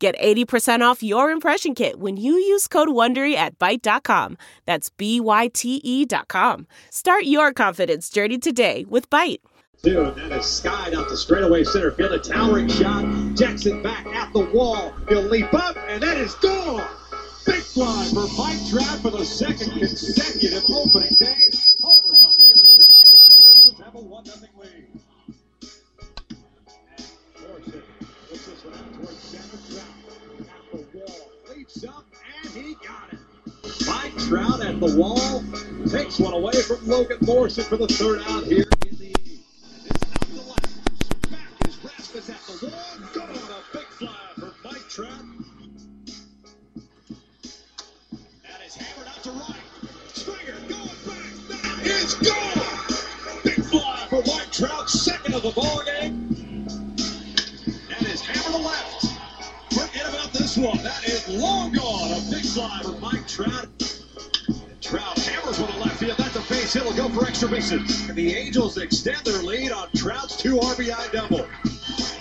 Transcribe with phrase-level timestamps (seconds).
[0.00, 4.38] Get 80% off your impression kit when you use code WONDERY at Byte.com.
[4.64, 6.66] That's B-Y-T-E dot com.
[6.88, 9.40] Start your confidence journey today with Byte.
[9.82, 13.04] Dude, that is skied out the straightaway center field, a towering shot.
[13.34, 14.94] Jackson back at the wall.
[15.10, 16.88] He'll leap up, and that is gone.
[17.44, 21.50] Big fly for Mike Trout for the second consecutive opening day.
[21.82, 22.38] Homers on
[24.24, 24.49] the
[31.76, 33.18] and he got it.
[33.86, 35.42] Mike Trout at the wall.
[35.88, 38.64] Takes one away from Logan Morrison for the third out here
[39.00, 39.14] the.
[39.86, 41.30] It's out to left.
[41.30, 42.84] Back is Rasmus at the wall.
[43.14, 43.30] Gone.
[43.30, 45.24] On a big fly for Mike Trout.
[48.42, 49.56] That is hammered out to right.
[50.12, 51.32] Springer going back.
[51.48, 53.42] That is gone.
[53.44, 56.39] Big fly for Mike Trout, second of the ball game.
[60.40, 60.78] This one.
[60.82, 62.12] That is long gone.
[62.12, 63.68] A big for Mike Trout.
[64.80, 66.16] Trout hammers one to left field.
[66.16, 66.82] That's a base hit.
[66.82, 68.08] Will go for extra bases.
[68.08, 71.46] And the Angels extend their lead on Trout's two RBI double.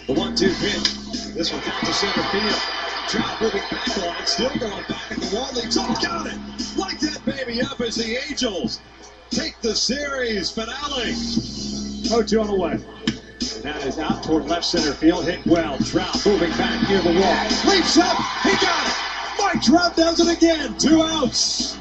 [0.08, 1.34] The one-two pitch.
[1.34, 2.62] This one down to center field.
[3.08, 5.50] Trout moving back it, still going back at the wall.
[5.54, 6.38] Leads up, got it.
[6.78, 8.82] Light that baby up as the Angels
[9.30, 11.14] take the series finale.
[11.14, 13.09] 0-2 on the way.
[13.56, 15.26] And that is out toward left center field.
[15.26, 15.78] Hit well.
[15.80, 17.74] Trout moving back near the wall.
[17.74, 18.18] Leaps up.
[18.44, 18.94] He got it.
[19.40, 20.78] Mike Trout does it again.
[20.78, 21.78] Two outs.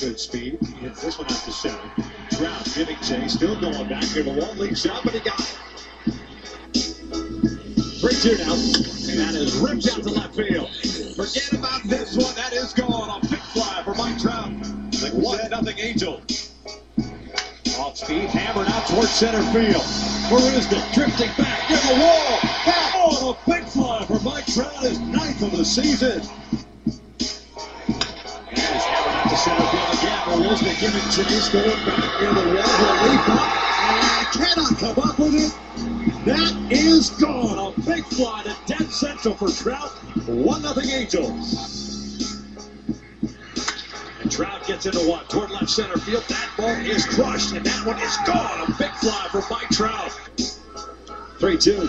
[0.00, 0.58] Good speed.
[0.80, 1.78] Hits this one out to center.
[2.30, 3.34] Trout giving chase.
[3.34, 4.54] Still going back near the wall.
[4.54, 5.56] Leaps up and he got it.
[8.00, 8.52] 3-2 now.
[9.10, 10.70] And that is ripped out to left field.
[11.16, 12.34] Forget about this one.
[12.36, 13.22] That is gone.
[13.22, 14.50] A big fly for Mike Trout.
[14.92, 16.22] The 1 nothing Angel.
[17.80, 19.82] Off speed, hammered out towards center field.
[20.28, 22.38] Marisnick drifting back near the wall.
[22.66, 26.20] Back on a big fly for Mike Trout, his ninth of the season.
[26.20, 26.28] And
[28.52, 30.20] he's hammered out to center field again.
[30.28, 32.68] Marisnick giving chase, going back near the wall.
[33.08, 33.48] He'll up
[33.88, 35.54] and cannot come up with it.
[36.26, 37.72] That is gone.
[37.72, 39.88] A big fly to dead central for Trout.
[40.26, 41.89] 1 0 Angels.
[44.20, 46.24] And Trout gets into one toward left center field.
[46.28, 48.70] That ball is crushed, and that one is gone.
[48.70, 50.12] A big fly for Mike Trout.
[51.38, 51.88] 3 2.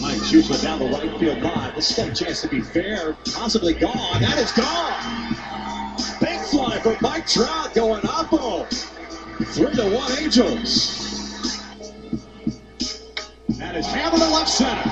[0.00, 1.72] Mike shoots down the right field line.
[1.76, 3.16] This got a chance to be fair.
[3.32, 4.20] Possibly gone.
[4.20, 5.36] That is gone.
[6.20, 8.28] Big fly for Mike Trout going up.
[8.28, 11.62] 3 to 1 Angels.
[13.50, 14.82] That is hammered to left center.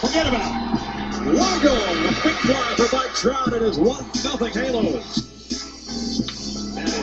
[0.00, 1.32] Forget about it.
[1.32, 5.33] Longo, a big fly for Mike Trout and his 1 0 Halos.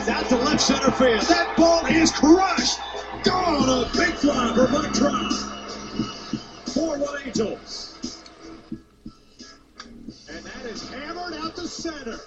[0.02, 1.20] It's out to left center field.
[1.20, 2.80] That ball is crushed.
[3.22, 5.32] Gone, on a big fly for Mike Trout.
[6.74, 8.18] 4 1 Angels.
[10.28, 12.18] And that is hammered out to center.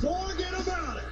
[0.00, 1.04] Forget about it.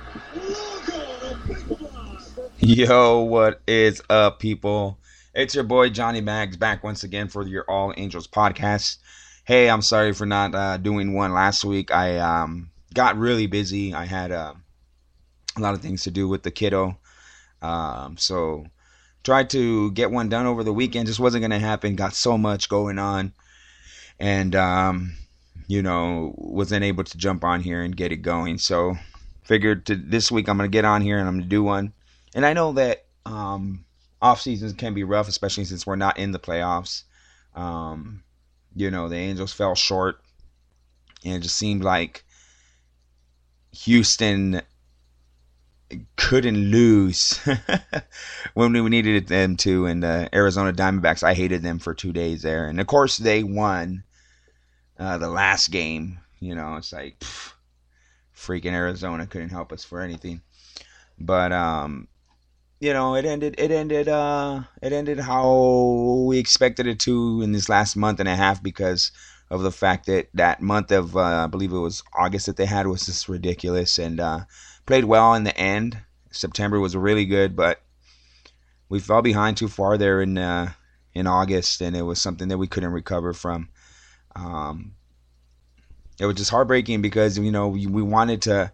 [2.60, 4.96] Yo, what is up, people?
[5.34, 8.96] It's your boy Johnny Mags back once again for your All Angels podcast.
[9.44, 11.90] Hey, I'm sorry for not uh, doing one last week.
[11.90, 13.92] I um, got really busy.
[13.92, 14.54] I had uh,
[15.56, 16.98] a lot of things to do with the kiddo,
[17.62, 18.66] um, so
[19.22, 21.06] tried to get one done over the weekend.
[21.06, 21.96] Just wasn't gonna happen.
[21.96, 23.32] Got so much going on,
[24.18, 25.12] and um,
[25.66, 28.58] you know, wasn't able to jump on here and get it going.
[28.58, 28.96] So
[29.44, 31.92] figured to this week I'm gonna get on here and I'm gonna do one.
[32.34, 33.84] And I know that um,
[34.22, 37.04] off seasons can be rough, especially since we're not in the playoffs.
[37.54, 38.22] Um,
[38.74, 40.20] you know, the Angels fell short,
[41.24, 42.24] and it just seemed like
[43.72, 44.62] Houston
[46.16, 47.40] couldn't lose
[48.54, 49.86] when we needed them to.
[49.86, 53.42] And the Arizona Diamondbacks, I hated them for two days there, and of course they
[53.42, 54.04] won
[54.98, 56.18] uh, the last game.
[56.38, 57.52] You know, it's like pff,
[58.34, 60.42] freaking Arizona couldn't help us for anything.
[61.18, 62.08] But um,
[62.80, 63.56] you know, it ended.
[63.58, 64.08] It ended.
[64.08, 68.62] Uh, it ended how we expected it to in this last month and a half
[68.62, 69.12] because
[69.50, 72.66] of the fact that that month of uh, I believe it was August that they
[72.66, 74.40] had was just ridiculous and uh,
[74.90, 75.96] played well in the end.
[76.32, 77.80] September was really good, but
[78.88, 80.72] we fell behind too far there in uh,
[81.14, 83.68] in August, and it was something that we couldn't recover from.
[84.34, 84.96] Um,
[86.18, 88.72] it was just heartbreaking because you know we, we wanted to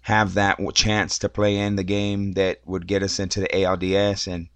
[0.00, 4.26] have that chance to play in the game that would get us into the ALDS
[4.26, 4.48] and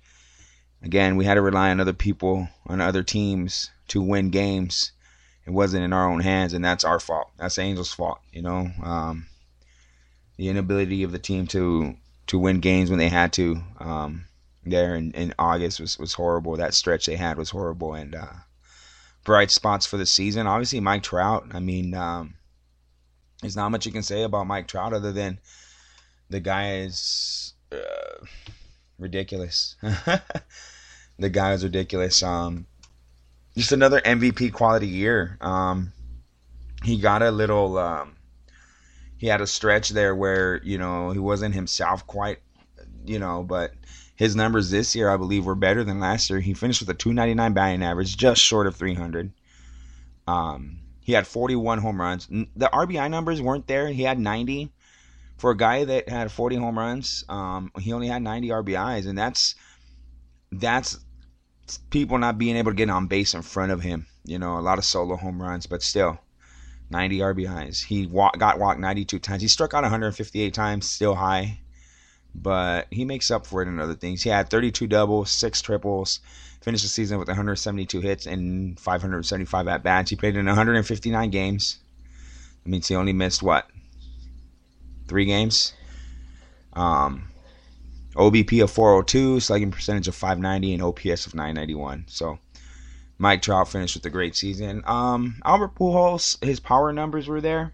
[0.82, 4.90] again we had to rely on other people on other teams to win games
[5.46, 8.68] it wasn't in our own hands and that's our fault that's Angels fault you know
[8.82, 9.26] um,
[10.36, 11.96] the inability of the team to
[12.26, 14.24] to win games when they had to um,
[14.64, 18.32] there in, in August was, was horrible that stretch they had was horrible and uh,
[19.24, 22.34] bright spots for the season obviously Mike Trout I mean um,
[23.40, 25.38] there's not much you can say about Mike Trout other than
[26.30, 28.24] the guy is uh,
[28.98, 29.76] ridiculous.
[31.18, 32.22] the guy is ridiculous.
[32.22, 32.66] Um,
[33.56, 35.38] just another MVP quality year.
[35.40, 35.92] Um,
[36.82, 37.78] he got a little.
[39.18, 42.38] He had a stretch there where you know he wasn't himself quite,
[43.04, 43.72] you know, but
[44.14, 46.40] his numbers this year I believe were better than last year.
[46.40, 49.32] He finished with a 299 batting average, just short of 300.
[50.26, 52.26] Um, he had 41 home runs.
[52.26, 53.88] The RBI numbers weren't there.
[53.88, 54.72] He had 90.
[55.38, 59.18] For a guy that had 40 home runs, um, he only had 90 RBIs, and
[59.18, 59.54] that's
[60.50, 60.98] that's
[61.90, 64.06] people not being able to get on base in front of him.
[64.24, 66.18] You know, a lot of solo home runs, but still,
[66.90, 67.84] 90 RBIs.
[67.84, 69.42] He got walked 92 times.
[69.42, 71.60] He struck out 158 times, still high,
[72.34, 74.22] but he makes up for it in other things.
[74.22, 76.20] He had 32 doubles, six triples,
[76.66, 80.10] Finished the season with 172 hits and 575 at bats.
[80.10, 81.78] He played in 159 games.
[82.64, 83.70] That means he only missed what?
[85.06, 85.74] Three games.
[86.72, 87.28] Um,
[88.16, 92.06] OBP of 402, slugging percentage of 590, and OPS of 991.
[92.08, 92.40] So
[93.18, 94.82] Mike Trout finished with a great season.
[94.84, 97.72] Um, Albert Pujols, his power numbers were there.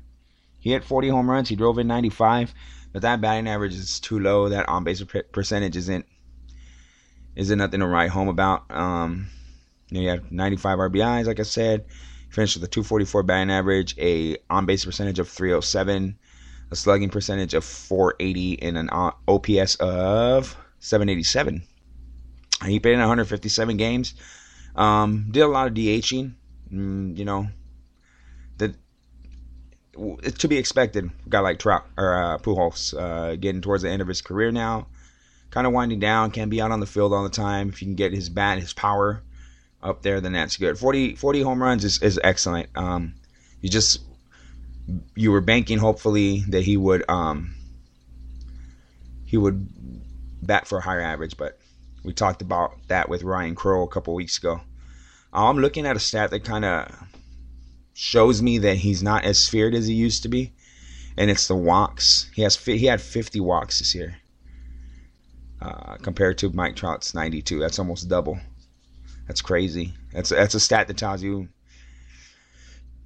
[0.60, 1.48] He hit 40 home runs.
[1.48, 2.54] He drove in 95,
[2.92, 4.48] but that batting average is too low.
[4.48, 5.02] That on base
[5.32, 6.06] percentage isn't
[7.34, 8.70] isn't nothing to write home about.
[8.70, 9.28] Um,
[9.90, 11.86] you, have 95 RBIs, like I said.
[12.30, 16.16] Finished with a 244 batting average, a on base percentage of 307,
[16.70, 21.62] a slugging percentage of 480, and an OPS of 787.
[22.64, 24.14] He played in 157 games.
[24.74, 26.34] Um, did a lot of DHing.
[26.72, 27.48] Mm, you know,
[28.58, 28.74] that
[30.22, 31.10] it's to be expected.
[31.28, 34.86] Guy like Trout or uh, Pujols uh, getting towards the end of his career now
[35.52, 37.68] kind of winding down, can't be out on the field all the time.
[37.68, 39.22] If you can get his bat, his power
[39.82, 40.78] up there, then that's good.
[40.78, 42.68] 40, 40 home runs is, is excellent.
[42.74, 43.14] Um,
[43.60, 44.00] you just
[45.14, 47.54] you were banking hopefully that he would um,
[49.24, 49.68] he would
[50.44, 51.58] bat for a higher average, but
[52.04, 54.60] we talked about that with Ryan Crow a couple weeks ago.
[55.32, 56.92] I'm looking at a stat that kind of
[57.94, 60.52] shows me that he's not as feared as he used to be,
[61.16, 62.30] and it's the walks.
[62.34, 64.16] He has he had 50 walks this year.
[65.62, 67.60] Uh, compared to Mike Trout's 92.
[67.60, 68.40] That's almost double.
[69.28, 69.94] That's crazy.
[70.12, 71.50] That's that's a stat that tells you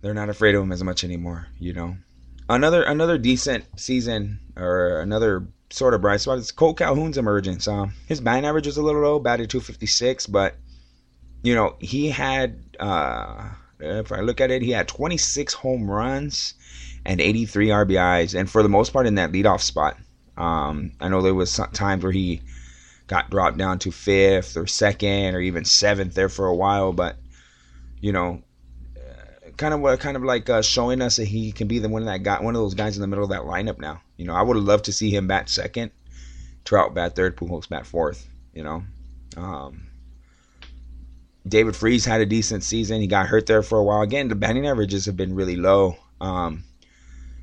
[0.01, 1.49] they're not afraid of him as much anymore.
[1.59, 1.97] You know,
[2.49, 7.67] another another decent season or another sort of bright spot is Cole Calhoun's emergence.
[7.67, 10.57] Um, his batting average was a little low, batted 256, but
[11.43, 12.63] you know he had.
[12.79, 16.55] Uh, if I look at it, he had 26 home runs
[17.05, 19.97] and 83 RBIs, and for the most part in that leadoff spot.
[20.37, 22.43] Um, I know there was times where he
[23.07, 27.17] got dropped down to fifth or second or even seventh there for a while, but
[28.01, 28.43] you know,
[29.57, 32.23] kind of kind of like uh, showing us that he can be the one that
[32.23, 34.01] got one of those guys in the middle of that lineup now.
[34.17, 35.91] You know, I would have loved to see him bat second,
[36.65, 38.29] Trout bat third, Pujols bat fourth.
[38.53, 38.85] You know,
[39.37, 39.87] um,
[41.47, 43.01] David Freese had a decent season.
[43.01, 44.03] He got hurt there for a while.
[44.03, 45.97] Again, the batting averages have been really low.
[46.21, 46.65] Um,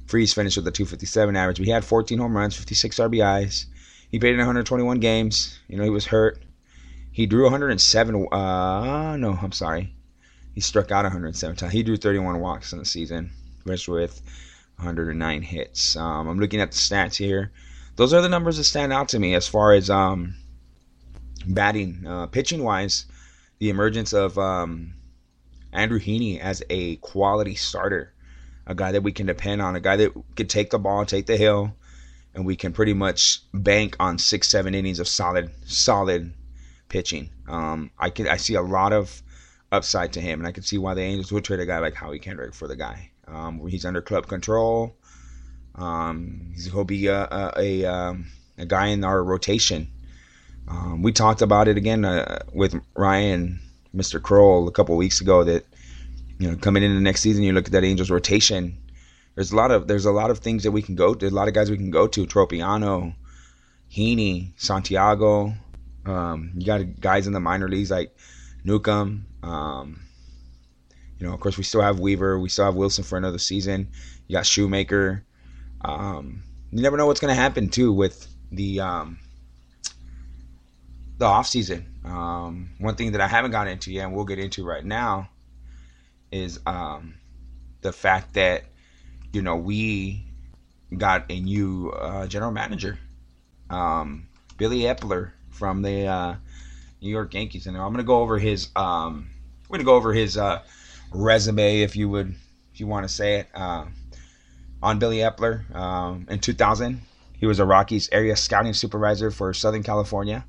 [0.07, 3.65] Freese finished with a 257 average, but he had 14 home runs, 56 RBIs.
[4.09, 5.59] He played in 121 games.
[5.67, 6.43] You know, he was hurt.
[7.11, 8.27] He drew 107.
[8.31, 9.93] Uh, no, I'm sorry.
[10.53, 11.73] He struck out 107 times.
[11.73, 13.31] He drew 31 walks in the season,
[13.63, 14.21] finished with
[14.77, 15.95] 109 hits.
[15.95, 17.51] Um, I'm looking at the stats here.
[17.95, 20.35] Those are the numbers that stand out to me as far as um,
[21.45, 23.05] batting, uh, pitching wise.
[23.59, 24.95] The emergence of um,
[25.71, 28.13] Andrew Heaney as a quality starter
[28.65, 31.25] a guy that we can depend on, a guy that could take the ball, take
[31.25, 31.75] the hill,
[32.33, 36.33] and we can pretty much bank on six, seven innings of solid, solid
[36.89, 37.29] pitching.
[37.47, 39.21] Um, I could, I see a lot of
[39.73, 41.95] upside to him, and I can see why the Angels would trade a guy like
[41.95, 43.09] Howie Kendrick for the guy.
[43.27, 44.95] Um, he's under club control.
[45.75, 48.27] Um, he'll be a a, a, um,
[48.57, 49.89] a, guy in our rotation.
[50.67, 53.59] Um, we talked about it again uh, with Ryan,
[53.95, 54.21] Mr.
[54.21, 55.65] Kroll, a couple weeks ago that
[56.37, 58.77] you know, coming into next season, you look at that Angels rotation.
[59.35, 61.15] There's a lot of there's a lot of things that we can go.
[61.15, 62.27] There's a lot of guys we can go to.
[62.27, 63.15] Tropeano,
[63.91, 65.53] Heaney, Santiago.
[66.05, 68.15] Um, you got guys in the minor leagues like
[68.63, 69.25] Newcomb.
[69.43, 69.99] Um,
[71.19, 72.39] you know, of course, we still have Weaver.
[72.39, 73.89] We still have Wilson for another season.
[74.27, 75.23] You got Shoemaker.
[75.81, 79.19] Um, you never know what's going to happen too with the um,
[81.17, 81.85] the off season.
[82.03, 85.29] Um, one thing that I haven't gotten into yet, and we'll get into right now,
[86.31, 87.15] is um,
[87.81, 88.63] the fact that
[89.31, 90.25] you know we
[90.97, 92.97] got a new uh, general manager,
[93.69, 96.35] um, Billy Eppler from the uh,
[97.01, 99.29] New York Yankees, and I'm gonna go over his um,
[99.73, 100.61] we're gonna go over his uh,
[101.11, 102.35] resume, if you would,
[102.71, 103.85] if you want to say it, uh,
[104.83, 105.73] on Billy Eppler.
[105.75, 107.01] Um, in 2000,
[107.39, 110.45] he was a Rockies area scouting supervisor for Southern California.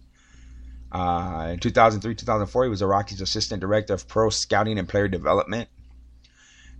[0.92, 5.08] Uh, in 2003 2004, he was a Rockies assistant director of pro scouting and player
[5.08, 5.70] development.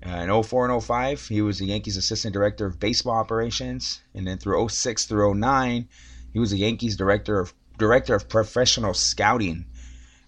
[0.06, 4.02] Uh, in 04 and 05, he was the Yankees assistant director of baseball operations.
[4.14, 5.88] And then through 06 through 09,
[6.34, 9.64] he was the Yankees director of director of professional scouting.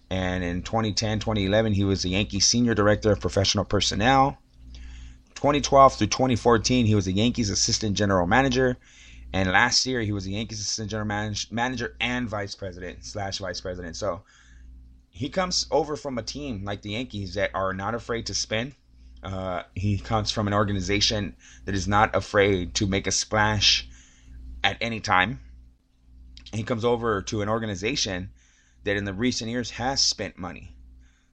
[0.09, 4.37] And in 2010 2011, he was the Yankees senior director of professional personnel.
[5.35, 8.77] 2012 through 2014, he was the Yankees assistant general manager.
[9.33, 13.39] And last year, he was the Yankees assistant general manage- manager and vice president slash
[13.39, 13.97] vice president.
[13.97, 14.23] So
[15.09, 18.73] he comes over from a team like the Yankees that are not afraid to spend.
[19.21, 21.35] Uh, he comes from an organization
[21.65, 23.87] that is not afraid to make a splash
[24.63, 25.39] at any time.
[26.53, 28.29] He comes over to an organization
[28.87, 30.73] that in the recent years has spent money.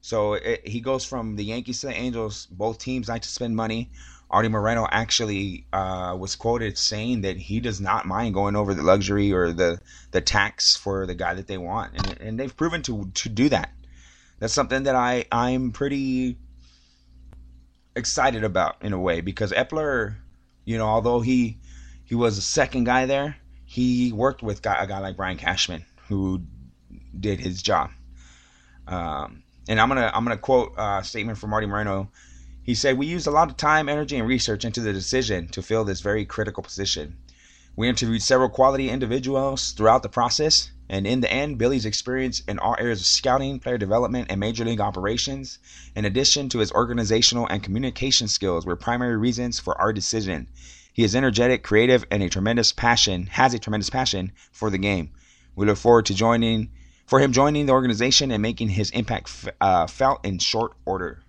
[0.01, 2.47] So it, he goes from the Yankees to the Angels.
[2.47, 3.91] Both teams like to spend money.
[4.31, 8.83] Arte Moreno actually uh, was quoted saying that he does not mind going over the
[8.83, 9.79] luxury or the
[10.11, 13.49] the tax for the guy that they want, and, and they've proven to to do
[13.49, 13.71] that.
[14.41, 16.39] That's something that I I'm pretty
[17.95, 20.17] excited about in a way because Eppler,
[20.65, 21.61] you know, although he
[22.05, 25.85] he was the second guy there, he worked with guy, a guy like Brian Cashman
[26.09, 26.43] who
[27.21, 27.91] did his job.
[28.87, 32.11] Um, and I'm gonna I'm gonna quote a statement from Marty Moreno
[32.65, 35.61] he said, We used a lot of time, energy, and research into the decision to
[35.61, 37.19] fill this very critical position.
[37.77, 42.59] We interviewed several quality individuals throughout the process, and in the end, Billy's experience in
[42.59, 45.59] all areas of scouting, player development, and major league operations,
[45.95, 50.49] in addition to his organizational and communication skills, were primary reasons for our decision.
[50.91, 55.11] He is energetic, creative, and a tremendous passion, has a tremendous passion for the game.
[55.55, 56.71] We look forward to joining,
[57.07, 61.21] for him joining the organization and making his impact uh, felt in short order.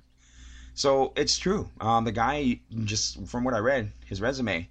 [0.74, 1.70] So it's true.
[1.80, 4.68] Um, the guy, just from what I read, his resume,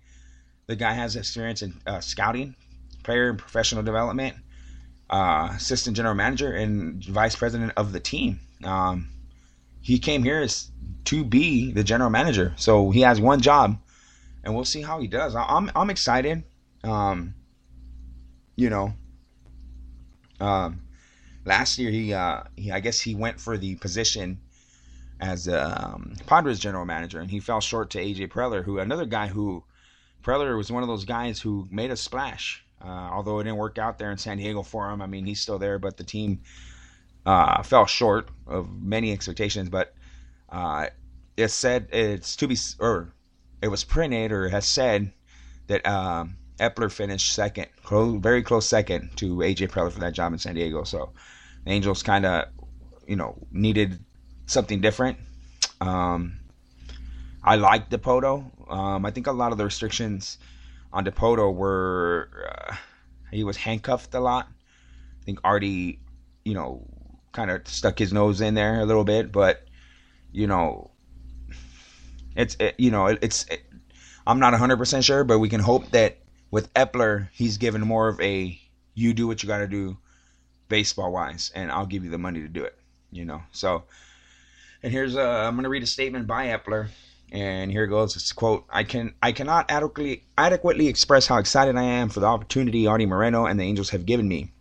[0.66, 2.54] the guy has experience in uh, scouting,
[3.02, 4.36] player and professional development,
[5.10, 8.40] uh, assistant general manager, and vice president of the team.
[8.62, 9.08] Um,
[9.80, 10.70] he came here as
[11.06, 13.78] to be the general manager, so he has one job,
[14.42, 15.34] and we'll see how he does.
[15.34, 16.42] I'm I'm excited.
[16.82, 17.34] Um,
[18.56, 18.94] you know,
[20.40, 20.83] um,
[21.44, 24.38] last year he, uh, he I guess he went for the position
[25.20, 29.28] as um, Padres general manager, and he fell short to AJ Preller, who another guy
[29.28, 29.62] who
[30.22, 32.64] Preller was one of those guys who made a splash.
[32.82, 35.40] Uh, although it didn't work out there in San Diego for him, I mean he's
[35.40, 36.40] still there, but the team
[37.24, 39.68] uh, fell short of many expectations.
[39.68, 39.94] But
[40.50, 40.88] uh,
[41.36, 43.12] it said it's to be or
[43.62, 45.12] it was printed or has said
[45.68, 50.32] that um, Eppler finished second, close, very close second to AJ Preller for that job
[50.32, 50.84] in San Diego.
[50.84, 51.12] So
[51.64, 52.46] the Angels kind of
[53.06, 53.98] you know needed
[54.46, 55.18] something different.
[55.80, 56.34] Um,
[57.42, 58.70] I like Dipoto.
[58.70, 60.38] Um, I think a lot of the restrictions
[60.92, 62.76] on Dipoto were uh,
[63.30, 64.48] he was handcuffed a lot.
[65.20, 65.98] I think Arte,
[66.44, 66.86] you know,
[67.32, 69.64] kind of stuck his nose in there a little bit, but
[70.32, 70.92] you know,
[72.36, 73.62] it's it, you know it, it's it,
[74.26, 76.18] I'm not 100% sure, but we can hope that
[76.54, 78.56] with Eppler, he's given more of a
[78.94, 79.98] you do what you got to do
[80.68, 82.78] baseball wise, and I'll give you the money to do it.
[83.10, 83.82] You know, so
[84.80, 86.90] and here's a, I'm going to read a statement by Eppler,
[87.32, 88.14] And here goes.
[88.14, 92.26] It's quote, I can I cannot adequately adequately express how excited I am for the
[92.26, 94.52] opportunity Arte Moreno and the Angels have given me.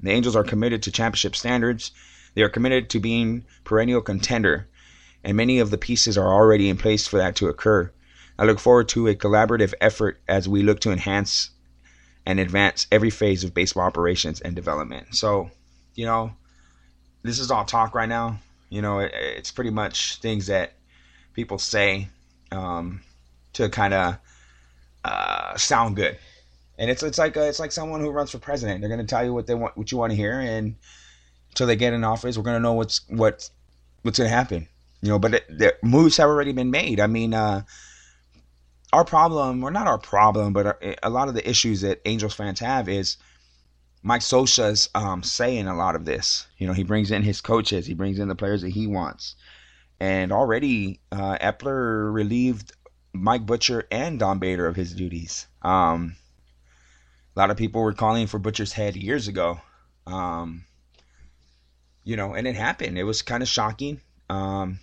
[0.00, 1.92] The Angels are committed to championship standards.
[2.34, 4.66] They are committed to being perennial contender,
[5.22, 7.92] and many of the pieces are already in place for that to occur.
[8.42, 11.50] I look forward to a collaborative effort as we look to enhance
[12.26, 15.14] and advance every phase of baseball operations and development.
[15.14, 15.52] So,
[15.94, 16.32] you know,
[17.22, 18.40] this is all talk right now.
[18.68, 20.72] You know, it, it's pretty much things that
[21.34, 22.08] people say
[22.50, 23.02] um,
[23.52, 24.18] to kind of
[25.04, 26.18] uh, sound good.
[26.78, 28.80] And it's it's like a, it's like someone who runs for president.
[28.80, 30.74] They're going to tell you what they want, what you want to hear, and
[31.50, 33.48] until they get in office, we're going to know what's what
[34.02, 34.66] what's going to happen.
[35.00, 36.98] You know, but it, the moves have already been made.
[36.98, 37.62] I mean, uh,
[38.92, 42.34] our problem, or not our problem, but our, a lot of the issues that Angels
[42.34, 43.16] fans have is
[44.02, 46.46] Mike Scioscia's um, saying a lot of this.
[46.58, 49.36] You know, he brings in his coaches, he brings in the players that he wants,
[50.00, 52.72] And already, uh, Eppler relieved
[53.12, 55.46] Mike Butcher and Don Baylor of his duties.
[55.62, 56.16] Um,
[57.34, 59.60] a lot of people were calling for Butcher's head years ago.
[60.06, 60.64] Um,
[62.04, 62.98] you know, and it happened.
[62.98, 64.00] It was kind of shocking.
[64.28, 64.80] Um,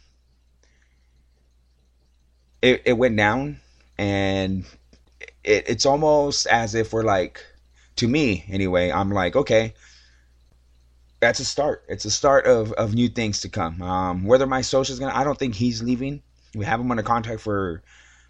[2.61, 3.59] it, it went down,
[3.99, 4.63] and
[5.43, 7.45] it, it's almost as if we're like,
[7.97, 9.73] to me anyway, I'm like, okay,
[11.19, 11.83] that's a start.
[11.89, 13.81] It's a start of, of new things to come.
[13.81, 16.23] Um, whether Mike Scioscia's gonna, I don't think he's leaving.
[16.55, 17.83] We have him under contract for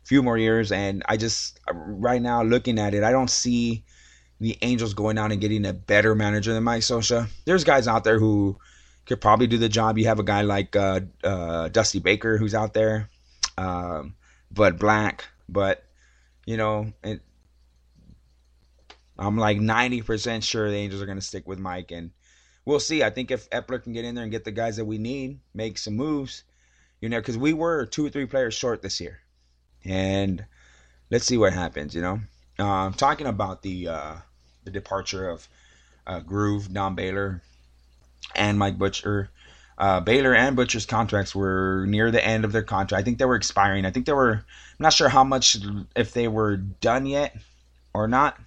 [0.03, 3.83] a few more years, and I just right now looking at it, I don't see
[4.39, 7.27] the Angels going out and getting a better manager than Mike Scioscia.
[7.45, 8.57] There's guys out there who
[9.05, 9.99] could probably do the job.
[9.99, 13.09] You have a guy like uh, uh, Dusty Baker who's out there,
[13.55, 14.15] um,
[14.51, 15.84] Bud Black, but
[16.46, 17.22] you know, it,
[19.18, 22.12] I'm like 90% sure the Angels are going to stick with Mike, and
[22.65, 23.03] we'll see.
[23.03, 25.39] I think if Eppler can get in there and get the guys that we need,
[25.53, 26.44] make some moves,
[27.01, 29.20] you know, because we were two or three players short this year,
[29.84, 30.46] and
[31.12, 31.94] let's see what happens.
[31.94, 32.20] You know,
[32.58, 34.15] uh, talking about the uh,
[34.63, 35.48] the departure of
[36.08, 37.41] uh, Groove, Don Baylor,
[38.36, 39.29] and Mike Butcher.
[39.79, 43.01] Uh, Baylor and Butcher's contracts were near the end of their contract.
[43.01, 43.86] I think they were expiring.
[43.86, 44.33] I think they were.
[44.33, 44.43] I'm
[44.83, 45.57] not sure how much
[45.95, 47.38] if they were done yet
[47.93, 48.38] or not.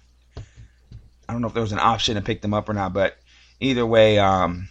[1.27, 3.17] I don't know if there was an option to pick them up or not, but
[3.59, 4.69] either way, um,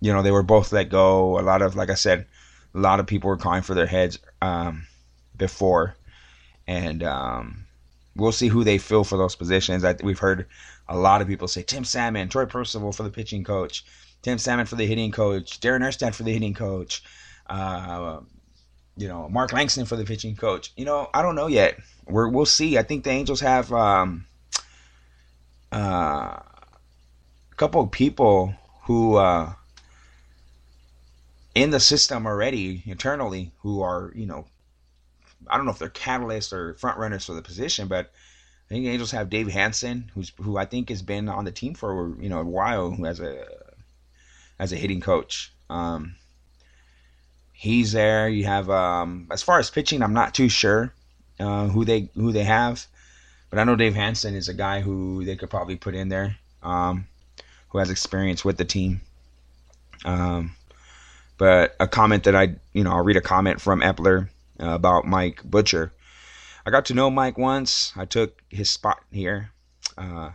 [0.00, 1.40] you know, they were both let go.
[1.40, 2.26] A lot of, like I said,
[2.74, 4.86] a lot of people were calling for their heads um,
[5.36, 5.96] before,
[6.68, 7.64] and um,
[8.14, 9.82] we'll see who they fill for those positions.
[9.82, 10.46] I, we've heard
[10.88, 13.84] a lot of people say Tim Salmon, Troy Percival for the pitching coach,
[14.24, 17.02] Tim Salmon for the hitting coach, Darren Erstad for the hitting coach,
[17.46, 18.20] uh,
[18.96, 20.72] you know, Mark Langston for the pitching coach.
[20.76, 21.78] You know, I don't know yet.
[22.06, 22.78] We're, we'll see.
[22.78, 24.24] I think the Angels have um,
[25.70, 28.54] uh, a couple of people
[28.84, 29.52] who uh,
[31.54, 34.46] in the system already internally who are you know
[35.48, 38.10] I don't know if they're catalysts or front runners for the position, but
[38.70, 41.52] I think the Angels have Dave Hansen, who's who I think has been on the
[41.52, 43.46] team for you know a while, who has a
[44.58, 45.52] as a hitting coach.
[45.68, 46.16] Um,
[47.52, 48.28] he's there.
[48.28, 50.92] You have um, as far as pitching, I'm not too sure
[51.40, 52.86] uh, who they who they have,
[53.50, 56.36] but I know Dave Hansen is a guy who they could probably put in there,
[56.62, 57.06] um,
[57.70, 59.00] who has experience with the team.
[60.04, 60.54] Um,
[61.38, 64.28] but a comment that I, you know, I'll read a comment from Eppler
[64.60, 65.92] uh, about Mike Butcher.
[66.66, 67.92] I got to know Mike once.
[67.96, 69.50] I took his spot here.
[69.98, 70.30] Uh,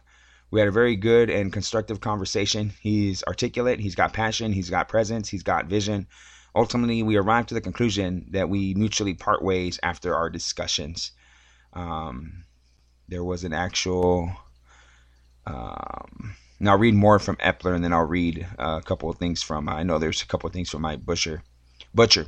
[0.51, 2.73] we had a very good and constructive conversation.
[2.81, 6.07] He's articulate, he's got passion, he's got presence, he's got vision.
[6.55, 11.11] Ultimately, we arrived to the conclusion that we mutually part ways after our discussions.
[11.73, 12.45] Um,
[13.07, 14.31] there was an actual.
[15.45, 19.17] Um, and I'll read more from Eppler, and then I'll read uh, a couple of
[19.17, 19.69] things from.
[19.69, 21.43] I know there's a couple of things from Mike Butcher.
[21.93, 22.27] Butcher.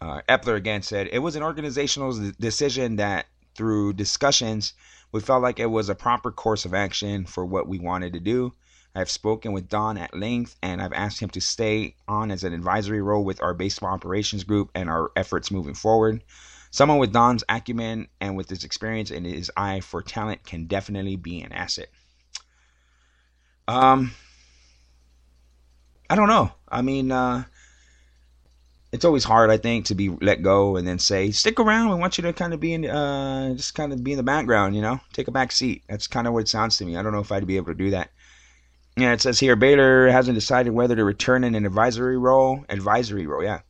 [0.00, 4.74] Uh, Eppler again said it was an organizational decision that through discussions
[5.12, 8.20] we felt like it was a proper course of action for what we wanted to
[8.20, 8.52] do.
[8.94, 12.52] I've spoken with Don at length and I've asked him to stay on as an
[12.52, 16.22] advisory role with our baseball operations group and our efforts moving forward.
[16.70, 21.16] Someone with Don's acumen and with his experience and his eye for talent can definitely
[21.16, 21.88] be an asset.
[23.66, 24.12] Um,
[26.10, 26.52] I don't know.
[26.68, 27.44] I mean, uh,
[28.90, 31.90] it's always hard, I think, to be let go and then say, "Stick around.
[31.90, 34.22] We want you to kind of be in, uh, just kind of be in the
[34.22, 36.96] background, you know, take a back seat." That's kind of what it sounds to me.
[36.96, 38.10] I don't know if I'd be able to do that.
[38.96, 43.26] Yeah, it says here Baylor hasn't decided whether to return in an advisory role, advisory
[43.26, 43.60] role, yeah,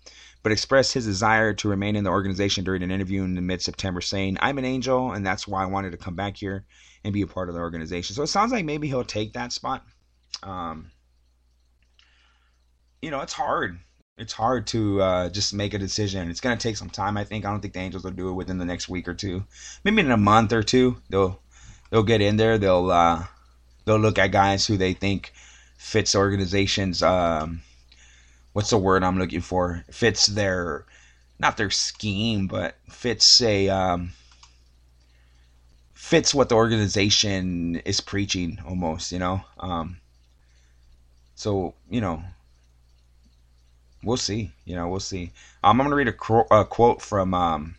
[0.42, 4.38] but expressed his desire to remain in the organization during an interview in mid-September, saying,
[4.40, 6.64] "I'm an angel, and that's why I wanted to come back here
[7.04, 9.52] and be a part of the organization." So it sounds like maybe he'll take that
[9.52, 9.84] spot.
[10.44, 10.92] Um,
[13.02, 13.80] you know, it's hard
[14.18, 16.28] it's hard to uh, just make a decision.
[16.28, 17.16] It's gonna take some time.
[17.16, 17.44] I think.
[17.44, 19.44] I don't think the Angels will do it within the next week or two.
[19.84, 21.40] Maybe in a month or two, they'll
[21.90, 22.58] they'll get in there.
[22.58, 23.24] They'll uh,
[23.84, 25.32] they'll look at guys who they think
[25.76, 27.02] fits organizations.
[27.02, 27.62] Um,
[28.52, 29.84] what's the word I'm looking for?
[29.90, 30.84] Fits their
[31.38, 34.12] not their scheme, but fits a um,
[35.94, 39.12] fits what the organization is preaching almost.
[39.12, 39.42] You know.
[39.60, 39.98] Um,
[41.36, 42.24] so you know
[44.02, 44.52] we'll see.
[44.64, 45.32] You know, we'll see.
[45.62, 47.76] Um, I'm going to read a, a quote from um,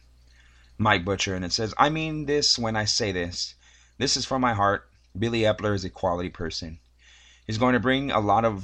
[0.77, 3.55] Mike Butcher, and it says, I mean this when I say this.
[3.97, 4.87] This is from my heart.
[5.17, 6.79] Billy Eppler is a quality person.
[7.45, 8.63] He's going to bring a lot of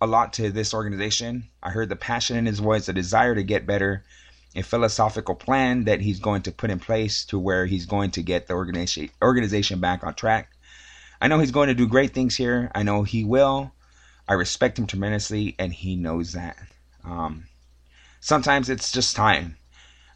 [0.00, 1.48] a lot to this organization.
[1.62, 4.02] I heard the passion in his voice, a desire to get better,
[4.56, 8.22] a philosophical plan that he's going to put in place to where he's going to
[8.22, 10.50] get the organization organization back on track.
[11.20, 12.70] I know he's going to do great things here.
[12.74, 13.72] I know he will.
[14.26, 16.56] I respect him tremendously, and he knows that.
[17.04, 17.46] Um,
[18.20, 19.56] sometimes it's just time.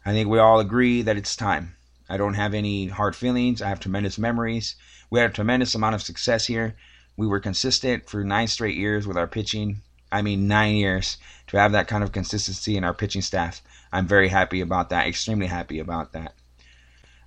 [0.05, 1.75] I think we all agree that it's time.
[2.07, 3.61] I don't have any hard feelings.
[3.61, 4.75] I have tremendous memories.
[5.09, 6.75] We had a tremendous amount of success here.
[7.17, 9.81] We were consistent for nine straight years with our pitching.
[10.11, 11.17] I mean, nine years
[11.47, 13.61] to have that kind of consistency in our pitching staff.
[13.91, 15.07] I'm very happy about that.
[15.07, 16.35] Extremely happy about that.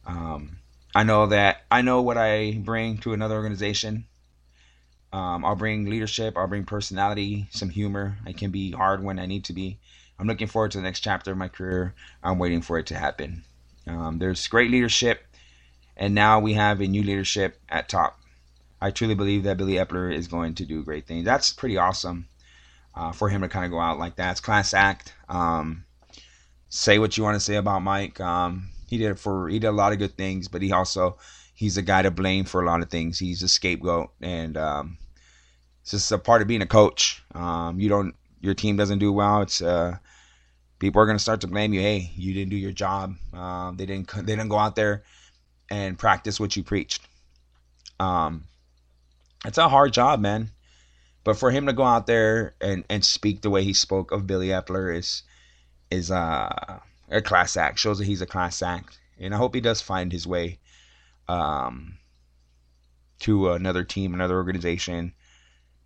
[0.06, 0.58] Um,
[0.94, 4.06] I know that I know what I bring to another organization.
[5.12, 6.36] Um, I'll bring leadership.
[6.36, 8.18] I'll bring personality, some humor.
[8.26, 9.78] I can be hard when I need to be.
[10.18, 11.94] I'm looking forward to the next chapter of my career.
[12.22, 13.44] I'm waiting for it to happen.
[13.86, 15.22] Um, there's great leadership,
[15.96, 18.20] and now we have a new leadership at top.
[18.80, 21.24] I truly believe that Billy Eppler is going to do great things.
[21.24, 22.28] That's pretty awesome
[22.94, 24.32] uh, for him to kind of go out like that.
[24.32, 25.14] It's class act.
[25.28, 25.84] Um,
[26.68, 28.20] say what you want to say about Mike.
[28.20, 31.18] Um, he did for he did a lot of good things, but he also
[31.58, 33.18] he's a guy to blame for a lot of things.
[33.18, 34.96] He's a scapegoat, and um,
[35.82, 37.20] it's just a part of being a coach.
[37.34, 39.42] Um, you don't your team doesn't do well.
[39.42, 39.96] It's uh,
[40.78, 41.80] people are going to start to blame you.
[41.80, 43.16] Hey, you didn't do your job.
[43.34, 44.08] Um, they didn't.
[44.14, 45.02] They didn't go out there
[45.68, 47.02] and practice what you preached.
[47.98, 48.44] Um,
[49.44, 50.50] it's a hard job, man.
[51.24, 54.28] But for him to go out there and, and speak the way he spoke of
[54.28, 55.24] Billy Eppler is
[55.90, 56.78] is uh,
[57.10, 57.80] a class act.
[57.80, 60.60] Shows that he's a class act, and I hope he does find his way
[61.28, 61.98] um,
[63.20, 65.12] to another team, another organization.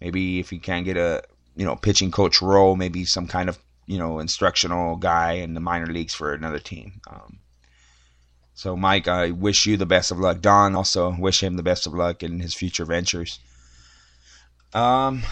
[0.00, 1.22] Maybe if he can get a
[1.56, 5.60] you know pitching coach role, maybe some kind of you know instructional guy in the
[5.60, 7.00] minor leagues for another team.
[7.06, 7.38] Um,
[8.54, 10.40] so Mike, I wish you the best of luck.
[10.40, 13.38] Don also wish him the best of luck in his future ventures.
[14.74, 15.22] Um,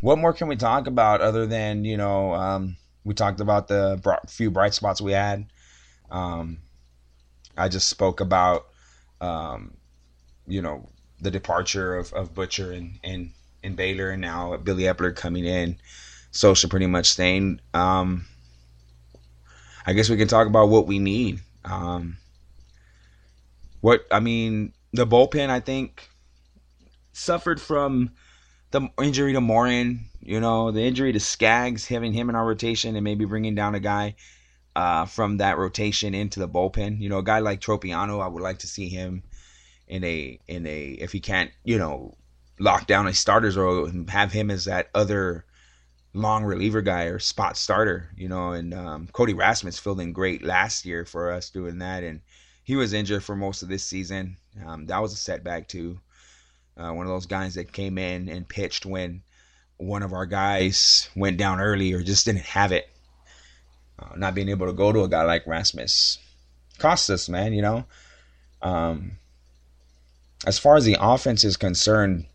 [0.00, 4.00] what more can we talk about other than you know um, we talked about the
[4.28, 5.46] few bright spots we had.
[6.10, 6.58] Um,
[7.56, 8.66] I just spoke about
[9.20, 9.76] um,
[10.46, 10.88] you know
[11.20, 15.78] the departure of, of Butcher and, and and Baylor, and now Billy Eppler coming in.
[16.32, 17.60] Scioscia pretty much staying.
[17.72, 18.26] Um,
[19.86, 21.40] I guess we can talk about what we need.
[21.64, 22.18] Um,
[23.80, 26.08] what I mean, the bullpen, I think,
[27.12, 28.10] suffered from
[28.70, 30.00] the injury to Morin.
[30.20, 33.74] You know, the injury to Skaggs, having him in our rotation, and maybe bringing down
[33.74, 34.16] a guy
[34.76, 37.00] uh, from that rotation into the bullpen.
[37.00, 39.22] You know, a guy like Tropeano, I would like to see him
[39.88, 42.14] in a in a if he can't, you know,
[42.60, 45.46] lock down a starter's role and have him as that other
[46.12, 50.42] long reliever guy or spot starter, you know, and um, Cody Rasmus filled in great
[50.42, 52.20] last year for us doing that, and
[52.62, 54.36] he was injured for most of this season.
[54.66, 55.98] Um, that was a setback too.
[56.76, 59.22] Uh, one of those guys that came in and pitched when
[59.78, 62.90] one of our guys went down early or just didn't have it.
[63.98, 66.18] Uh, not being able to go to a guy like Rasmus
[66.78, 67.52] costs us, man.
[67.52, 67.84] You know.
[68.62, 69.12] Um,
[70.46, 72.26] as far as the offense is concerned,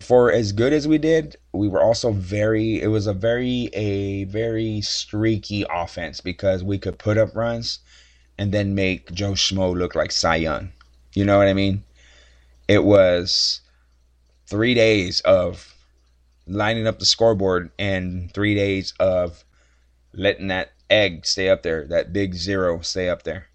[0.00, 2.80] for as good as we did, we were also very.
[2.82, 7.78] It was a very a very streaky offense because we could put up runs
[8.38, 10.72] and then make Joe Schmo look like Cy Young.
[11.14, 11.84] You know what I mean?
[12.68, 13.60] It was
[14.46, 15.71] three days of
[16.46, 19.44] lining up the scoreboard and three days of
[20.12, 23.46] letting that egg stay up there, that big zero stay up there.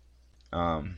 [0.51, 0.97] Um,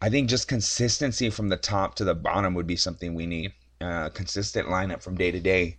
[0.00, 3.52] I think just consistency from the top to the bottom would be something we need.
[3.80, 5.76] Uh, consistent lineup from day to day,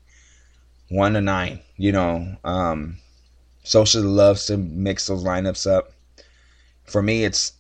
[0.89, 1.59] one to nine.
[1.75, 2.97] You know, um,
[3.65, 5.91] Scioscia loves to mix those lineups up.
[6.85, 7.53] For me, it's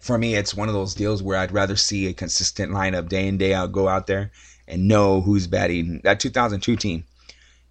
[0.00, 3.26] for me, it's one of those deals where I'd rather see a consistent lineup day
[3.26, 4.30] in day out, go out there
[4.68, 6.00] and know who's batting.
[6.04, 7.04] That 2002 team,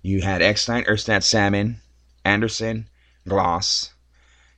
[0.02, 1.78] you had Eckstein, Erstad, Salmon,
[2.24, 2.88] Anderson,
[3.28, 3.92] Glaus.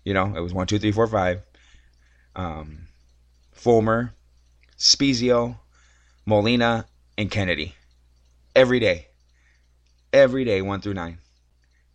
[0.04, 1.42] You know, it was one, two, three, four, five.
[2.36, 2.88] Um,
[3.56, 4.12] Fullmer,
[4.78, 5.58] Spiezio,
[6.26, 6.86] Molina,
[7.18, 7.76] and Kennedy.
[8.56, 9.08] Every day.
[10.14, 11.18] Every day, one through nine.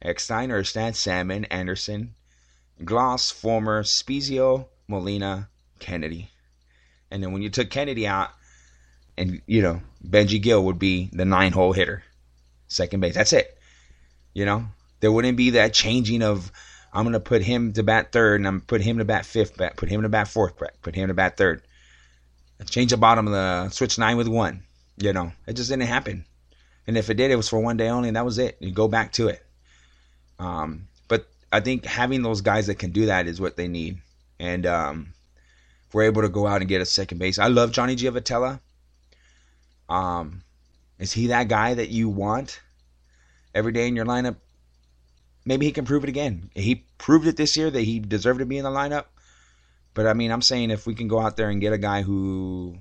[0.03, 2.15] Eckstein, Erstad, Salmon, Anderson,
[2.85, 6.31] Glaus, Fullmer, Spiezio, Molina, Kennedy.
[7.11, 8.31] And then when you took Kennedy out,
[9.23, 12.03] and you know, Benji Gil would be the nine hole hitter,
[12.67, 13.15] second base.
[13.15, 13.57] That's it.
[14.35, 14.67] You know,
[15.01, 16.51] there wouldn't be that changing of
[16.93, 19.57] I'm gonna put him to bat third and I'm gonna put him to bat fifth,
[19.57, 21.63] bat, put him to bat fourth, put him to bat third.
[22.67, 24.63] Change the bottom of the switch nine with one.
[24.97, 26.25] You know, it just didn't happen.
[26.87, 28.57] And if it did, it was for one day only, and that was it.
[28.61, 29.45] You go back to it.
[30.39, 34.01] Um, but I think having those guys that can do that is what they need.
[34.39, 35.13] And um,
[35.93, 37.39] we're able to go out and get a second base.
[37.39, 38.61] I love Johnny Giavotella.
[39.89, 40.43] Um,
[40.99, 42.61] is he that guy that you want
[43.55, 44.37] every day in your lineup?
[45.45, 46.51] Maybe he can prove it again.
[46.55, 49.07] He proved it this year that he deserved to be in the lineup.
[49.95, 52.03] But I mean, I'm saying if we can go out there and get a guy
[52.03, 52.79] who,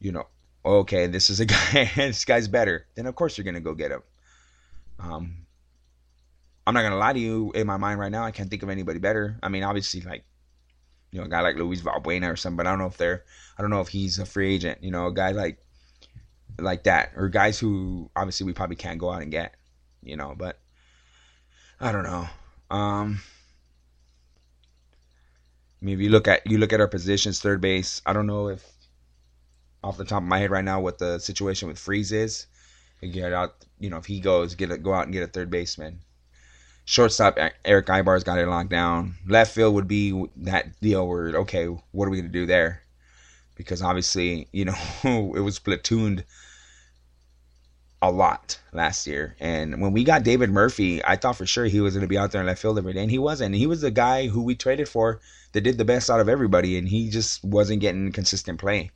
[0.00, 0.26] you know,
[0.64, 3.92] okay, this is a guy, this guy's better, then of course you're gonna go get
[3.92, 4.02] him.
[4.98, 5.46] Um,
[6.66, 7.52] I'm not gonna lie to you.
[7.52, 9.38] In my mind right now, I can't think of anybody better.
[9.42, 10.24] I mean, obviously, like
[11.10, 13.24] you know, a guy like Luis Valbuena or something, but I don't know if they're,
[13.56, 14.82] I don't know if he's a free agent.
[14.82, 15.58] You know, a guy like
[16.58, 19.54] like that, or guys who obviously we probably can't go out and get.
[20.02, 20.58] You know, but
[21.80, 22.28] I don't know.
[22.70, 23.20] Um,
[25.80, 28.02] I mean, if you look at you look at our positions, third base.
[28.04, 28.64] I don't know if
[29.82, 32.46] off the top of my head right now what the situation with Freese is.
[33.00, 35.28] You Get out, you know, if he goes, get a, go out and get a
[35.28, 36.00] third baseman.
[36.84, 39.14] Shortstop Erick Aybar's got it locked down.
[39.26, 42.82] Left field would be that deal where okay, what are we gonna do there?
[43.54, 46.24] Because obviously, you know, it was platooned
[48.00, 49.34] a lot last year.
[49.40, 52.18] And when we got David Murphy, I thought for sure he was going to be
[52.18, 53.54] out there in left field every day, and he wasn't.
[53.54, 55.20] He was the guy who we traded for
[55.52, 58.90] that did the best out of everybody, and he just wasn't getting consistent play.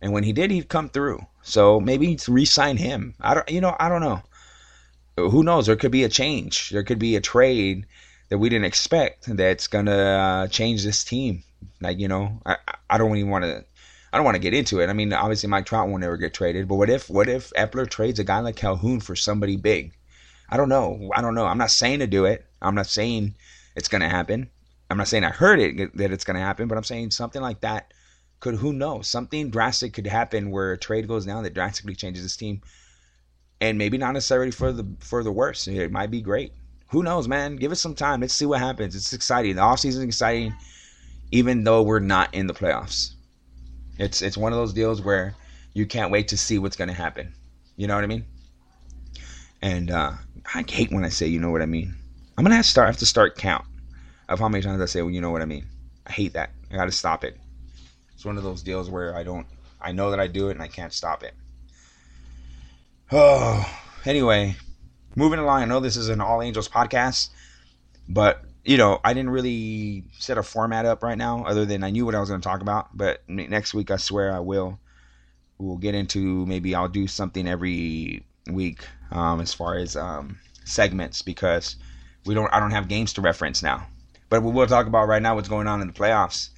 [0.00, 1.20] And when he did, he'd come through.
[1.42, 3.14] So maybe re-sign him.
[3.20, 4.22] I don't, you know, I don't know.
[5.16, 5.66] Who knows?
[5.66, 6.70] There could be a change.
[6.70, 7.86] There could be a trade
[8.28, 11.42] that we didn't expect that's gonna uh, change this team.
[11.80, 12.56] Like you know, I
[12.88, 13.64] I don't even want to.
[14.12, 14.88] I don't want to get into it.
[14.88, 17.88] I mean, obviously Mike Trout won't ever get traded, but what if what if Eppler
[17.88, 19.92] trades a guy like Calhoun for somebody big?
[20.48, 21.10] I don't know.
[21.14, 21.46] I don't know.
[21.46, 22.46] I'm not saying to do it.
[22.62, 23.34] I'm not saying
[23.76, 24.50] it's gonna happen.
[24.90, 27.60] I'm not saying I heard it that it's gonna happen, but I'm saying something like
[27.60, 27.92] that
[28.40, 32.22] could who knows something drastic could happen where a trade goes down that drastically changes
[32.22, 32.60] this team
[33.60, 36.52] and maybe not necessarily for the for the worse it might be great
[36.88, 39.86] who knows man give us some time let's see what happens it's exciting the offseason
[39.86, 40.54] is exciting
[41.32, 43.14] even though we're not in the playoffs
[43.98, 45.34] it's it's one of those deals where
[45.74, 47.32] you can't wait to see what's going to happen.
[47.76, 48.24] You know what i mean?
[49.62, 50.12] And uh,
[50.54, 51.94] i hate when i say you know what i mean.
[52.36, 53.64] I'm gonna have to start have to start count
[54.28, 55.66] of how many times i say well you know what i mean.
[56.06, 56.50] I hate that.
[56.70, 57.36] I gotta stop it.
[58.14, 59.46] It's one of those deals where I don't,
[59.80, 61.34] I know that I do it and I can't stop it.
[63.12, 63.64] Oh,
[64.04, 64.56] anyway,
[65.14, 65.62] moving along.
[65.62, 67.28] I know this is an All Angels podcast,
[68.08, 71.88] but you know, I didn't really set a format up right now, other than I
[71.88, 72.94] knew what I was going to talk about.
[72.94, 74.78] But next week, I swear I will.
[75.56, 81.22] We'll get into maybe I'll do something every week um, as far as um, segments
[81.22, 81.76] because
[82.26, 82.52] we don't.
[82.52, 83.86] I don't have games to reference now.
[84.28, 86.50] But we will talk about right now what's going on in the playoffs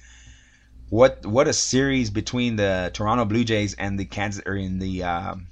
[0.89, 5.03] what what a series between the Toronto Blue Jays and the Kansas or in the
[5.03, 5.47] um,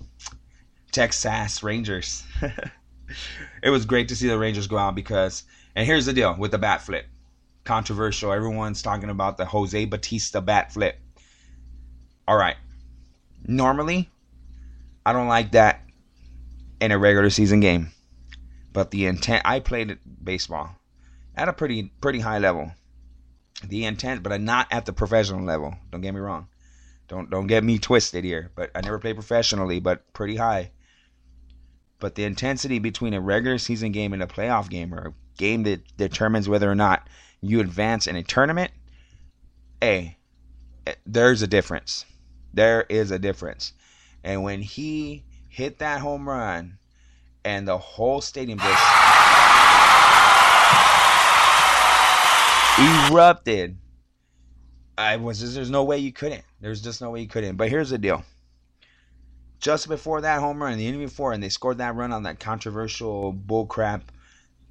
[0.92, 2.26] Texas Rangers.
[3.64, 5.44] it was great to see the Rangers go out because
[5.76, 7.06] and here's the deal with the bat flip.
[7.64, 8.32] Controversial.
[8.32, 10.98] Everyone's talking about the Jose Bautista bat flip.
[12.28, 12.58] All right.
[13.46, 14.10] Normally,
[15.06, 15.82] I don't like that
[16.82, 17.92] in a regular season game.
[18.72, 20.70] But the intent I played baseball
[21.36, 22.72] at a pretty pretty high level
[23.68, 25.76] the intent, but not at the professional level.
[25.92, 26.48] Don't get me wrong.
[27.08, 28.52] Don't don't get me twisted here.
[28.56, 30.72] But I never played professionally, but pretty high.
[32.00, 35.64] But the intensity between a regular season game and a playoff game, or a game
[35.64, 37.08] that determines whether or not
[37.42, 38.72] you advance in a tournament,
[39.82, 40.10] eh,
[41.08, 42.06] there's a difference.
[42.54, 43.74] There is a difference.
[44.24, 46.78] And when he hit that home run,
[47.44, 48.84] and the whole stadium just
[53.10, 53.78] erupted.
[54.98, 56.44] I was just, there's no way you couldn't.
[56.60, 57.56] There's just no way you couldn't.
[57.56, 58.24] But here's the deal.
[59.60, 62.40] Just before that home run, the inning before, and they scored that run on that
[62.40, 64.02] controversial bullcrap,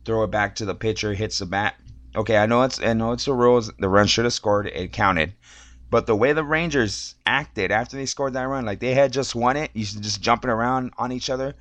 [0.09, 1.75] throw it back to the pitcher, hits the bat.
[2.17, 3.71] Okay, I know it's I know it's the rules.
[3.79, 4.67] The run should have scored.
[4.67, 5.35] It counted.
[5.91, 9.35] But the way the Rangers acted after they scored that run, like they had just
[9.35, 11.55] won it, you just jumping around on each other.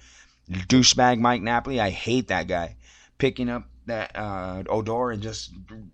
[0.49, 2.77] Douchebag Mike Napoli, I hate that guy.
[3.17, 5.51] Picking up that uh, Odor and just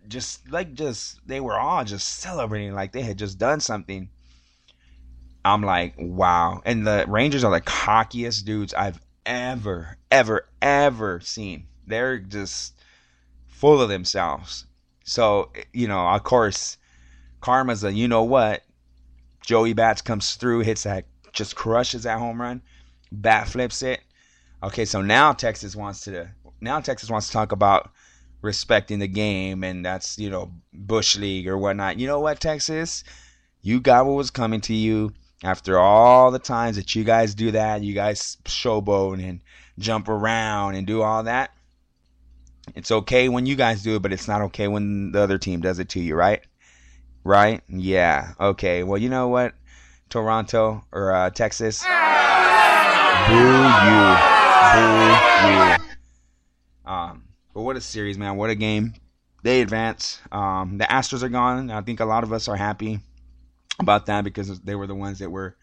[0.07, 4.09] just like just they were all just celebrating like they had just done something.
[5.43, 6.61] I'm like, wow.
[6.65, 11.65] And the Rangers are the cockiest dudes I've ever, ever, ever seen.
[11.87, 12.73] They're just
[13.47, 14.65] full of themselves.
[15.03, 16.77] So, you know, of course,
[17.41, 18.63] Karma's a you know what.
[19.41, 22.61] Joey Bats comes through, hits that, just crushes that home run,
[23.11, 23.99] bat flips it.
[24.63, 26.29] Okay, so now Texas wants to
[26.61, 27.91] now Texas wants to talk about
[28.41, 31.99] respecting the game and that's you know bush league or whatnot.
[31.99, 33.03] You know what, Texas?
[33.61, 35.11] You got what was coming to you
[35.43, 37.81] after all the times that you guys do that.
[37.81, 39.41] You guys showboat and
[39.77, 41.51] jump around and do all that.
[42.75, 45.61] It's okay when you guys do it, but it's not okay when the other team
[45.61, 46.41] does it to you, right?
[47.23, 47.61] Right?
[47.67, 48.33] Yeah.
[48.39, 48.83] Okay.
[48.83, 49.53] Well, you know what,
[50.09, 51.83] Toronto or uh, Texas.
[51.83, 54.05] Boo you.
[54.73, 55.75] Boo you.
[56.85, 57.23] Um,
[57.53, 58.35] but what a series, man!
[58.35, 58.93] What a game!
[59.43, 60.19] They advance.
[60.31, 61.69] Um, the Astros are gone.
[61.69, 62.99] I think a lot of us are happy
[63.79, 65.55] about that because they were the ones that were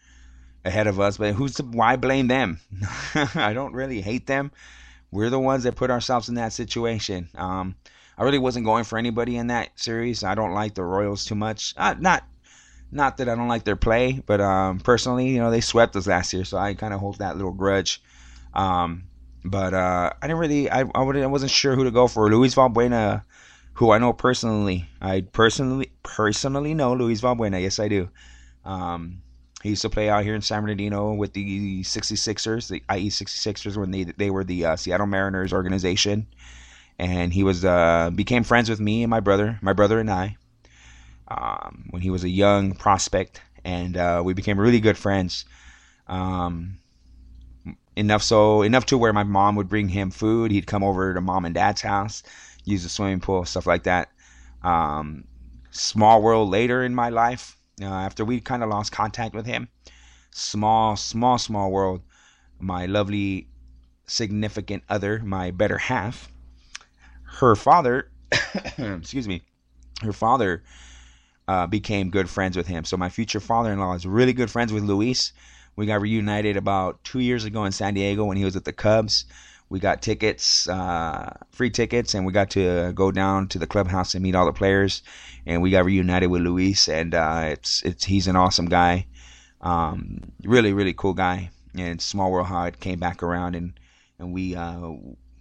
[0.65, 1.17] ahead of us.
[1.17, 2.59] But who's why blame them?
[3.35, 4.51] I don't really hate them,
[5.11, 7.29] we're the ones that put ourselves in that situation.
[7.35, 7.75] Um,
[8.17, 10.23] I really wasn't going for anybody in that series.
[10.23, 11.73] I don't like the Royals too much.
[11.77, 12.23] Uh, not
[12.91, 16.07] not that I don't like their play, but um, personally, you know, they swept us
[16.07, 18.01] last year, so I kind of hold that little grudge.
[18.53, 19.03] Um,
[19.45, 22.29] but uh, I didn't really, I, I, I wasn't sure who to go for.
[22.29, 23.23] Luis Valbuena,
[23.73, 27.61] who I know personally, I personally personally know Luis Valbuena.
[27.61, 28.09] Yes, I do.
[28.65, 29.21] Um,
[29.63, 33.77] he used to play out here in San Bernardino with the 66ers, the IE 66ers,
[33.77, 36.27] when they they were the uh, Seattle Mariners organization,
[36.97, 40.37] and he was uh, became friends with me and my brother, my brother and I,
[41.27, 45.45] um, when he was a young prospect, and uh, we became really good friends.
[46.07, 46.79] Um,
[47.95, 50.51] enough so enough to where my mom would bring him food.
[50.51, 52.23] He'd come over to mom and dad's house,
[52.65, 54.09] use the swimming pool, stuff like that.
[54.63, 55.25] Um,
[55.71, 59.69] small world later in my life, uh, after we kind of lost contact with him,
[60.31, 62.01] small, small, small world.
[62.59, 63.47] My lovely,
[64.05, 66.31] significant other, my better half,
[67.39, 68.11] her father,
[68.77, 69.41] excuse me,
[70.01, 70.63] her father
[71.47, 72.83] uh, became good friends with him.
[72.85, 75.33] So my future father-in-law is really good friends with Luis.
[75.75, 78.73] We got reunited about two years ago in San Diego when he was with the
[78.73, 79.25] Cubs.
[79.71, 84.13] We got tickets, uh, free tickets, and we got to go down to the clubhouse
[84.13, 85.01] and meet all the players.
[85.45, 89.05] And we got reunited with Luis, and uh, it's it's he's an awesome guy,
[89.61, 91.51] um, really really cool guy.
[91.73, 93.71] And small world how it came back around, and
[94.19, 94.91] and we uh,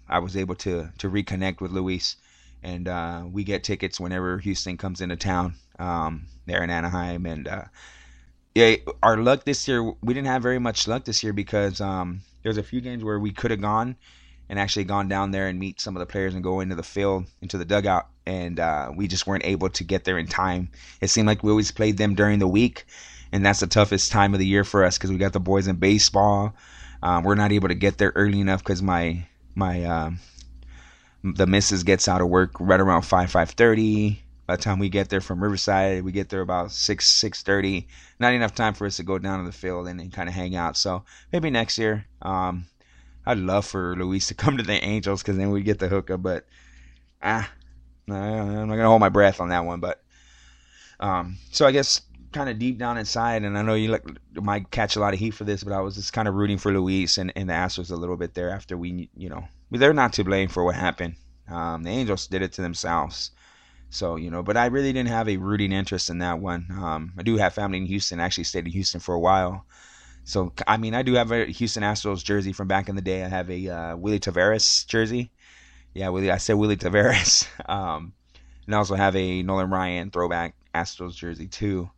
[0.09, 2.15] I was able to to reconnect with Luis,
[2.63, 7.49] and uh, we get tickets whenever Houston comes into town um, there in Anaheim, and
[7.49, 7.65] uh,
[8.55, 12.21] yeah, our luck this year we didn't have very much luck this year because um,
[12.45, 13.97] there's a few games where we could have gone
[14.51, 16.83] and actually gone down there and meet some of the players and go into the
[16.83, 20.69] field, into the dugout, and uh, we just weren't able to get there in time.
[21.01, 22.85] It seemed like we always played them during the week,
[23.31, 25.69] and that's the toughest time of the year for us because we got the boys
[25.69, 26.53] in baseball.
[27.01, 30.11] Um, we're not able to get there early enough because my my uh,
[31.23, 34.21] the missus gets out of work right around five five thirty.
[34.49, 37.87] By the time we get there from Riverside, we get there about six six thirty.
[38.19, 40.35] Not enough time for us to go down to the field and, and kind of
[40.35, 40.77] hang out.
[40.77, 42.05] So maybe next year.
[42.21, 42.67] Um,
[43.27, 46.23] I'd love for Luis to come to the Angels because then we'd get the hookup.
[46.23, 46.47] But
[47.23, 47.51] ah,
[48.09, 49.81] I'm not gonna hold my breath on that one.
[49.81, 50.03] But
[50.99, 52.03] um, so I guess
[52.33, 54.05] kind of deep down inside, and I know you like,
[54.35, 56.59] might catch a lot of heat for this, but I was just kind of rooting
[56.59, 59.93] for Luis and, and the Astros a little bit there after we, you know, they're
[59.93, 61.17] not to blame for what happened.
[61.49, 63.33] Um, the Angels did it to themselves.
[63.91, 66.67] So, you know, but I really didn't have a rooting interest in that one.
[66.71, 68.21] Um, I do have family in Houston.
[68.21, 69.65] I actually stayed in Houston for a while.
[70.31, 73.25] So I mean, I do have a Houston Astros jersey from back in the day.
[73.25, 75.33] I have a uh, Willy Taveras jersey.
[75.93, 76.31] Yeah, Willy.
[76.31, 77.47] I said Willy Taveras.
[77.69, 78.13] Um,
[78.67, 81.91] and I also have a Nolan Ryan throwback Astros jersey too.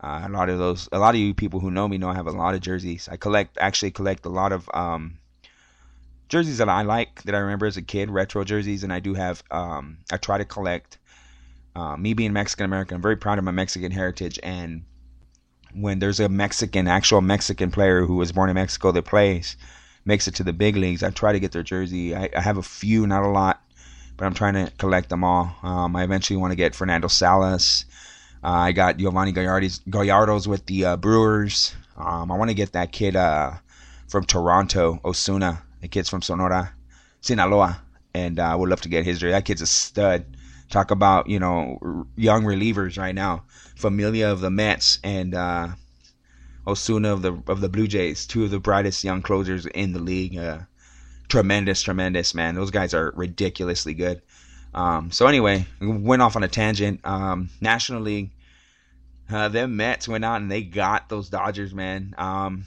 [0.00, 2.14] Uh, a lot of those, a lot of you people who know me know I
[2.14, 3.08] have a lot of jerseys.
[3.10, 5.18] I collect, actually collect a lot of um,
[6.28, 9.14] jerseys that I like that I remember as a kid, retro jerseys, and I do
[9.14, 9.42] have.
[9.50, 10.98] Um, I try to collect.
[11.74, 14.84] Uh, me being Mexican American, I'm very proud of my Mexican heritage, and
[15.74, 19.56] when there's a Mexican, actual Mexican player who was born in Mexico that plays,
[20.04, 22.14] makes it to the big leagues, I try to get their jersey.
[22.14, 23.62] I, I have a few, not a lot,
[24.16, 25.54] but I'm trying to collect them all.
[25.62, 27.84] Um, I eventually want to get Fernando Salas.
[28.44, 31.74] Uh, I got Giovanni Gallardi's, Gallardo's with the uh, Brewers.
[31.96, 33.52] Um, I want to get that kid uh,
[34.08, 35.62] from Toronto, Osuna.
[35.80, 36.72] The kid's from Sonora,
[37.20, 37.80] Sinaloa,
[38.14, 39.32] and uh, I would love to get his jersey.
[39.32, 40.24] That kid's a stud.
[40.72, 43.44] Talk about you know young relievers right now.
[43.76, 45.68] Familia of the Mets and uh,
[46.66, 49.98] Osuna of the of the Blue Jays, two of the brightest young closers in the
[49.98, 50.34] league.
[50.34, 50.60] Uh,
[51.28, 52.54] tremendous, tremendous man.
[52.54, 54.22] Those guys are ridiculously good.
[54.72, 57.00] Um, so anyway, went off on a tangent.
[57.04, 58.30] Um, National League,
[59.30, 62.14] uh, them Mets went out and they got those Dodgers, man.
[62.16, 62.64] Um,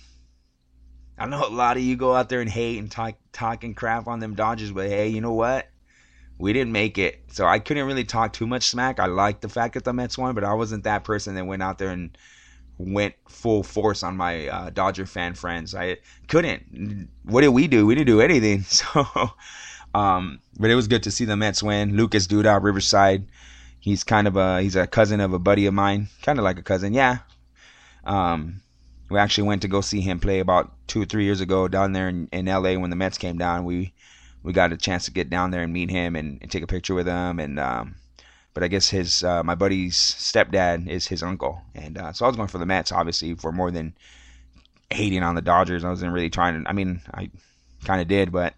[1.18, 4.06] I know a lot of you go out there and hate and talk talking crap
[4.08, 5.68] on them Dodgers, but hey, you know what?
[6.38, 7.22] We didn't make it.
[7.32, 9.00] So I couldn't really talk too much smack.
[9.00, 11.64] I liked the fact that the Mets won, but I wasn't that person that went
[11.64, 12.18] out there and
[12.78, 15.74] went full force on my uh, Dodger fan friends.
[15.74, 17.10] I couldn't.
[17.24, 17.86] What did we do?
[17.86, 18.66] We didn't do anything.
[18.76, 19.06] So,
[19.94, 21.96] um, but it was good to see the Mets win.
[21.96, 23.28] Lucas Duda, Riverside.
[23.80, 26.60] He's kind of a he's a cousin of a buddy of mine, kind of like
[26.60, 26.94] a cousin.
[26.94, 27.20] Yeah.
[28.04, 28.62] Um,
[29.10, 31.94] we actually went to go see him play about two or three years ago down
[31.94, 32.76] there in, in L.A.
[32.76, 33.64] when the Mets came down.
[33.64, 33.94] We
[34.46, 36.68] we got a chance to get down there and meet him and, and take a
[36.68, 37.40] picture with him.
[37.40, 37.96] And um,
[38.54, 42.28] but I guess his uh, my buddy's stepdad is his uncle, and uh, so I
[42.30, 43.94] was going for the Mets, obviously, for more than
[44.90, 45.84] hating on the Dodgers.
[45.84, 46.70] I wasn't really trying to.
[46.70, 47.30] I mean, I
[47.84, 48.54] kind of did, but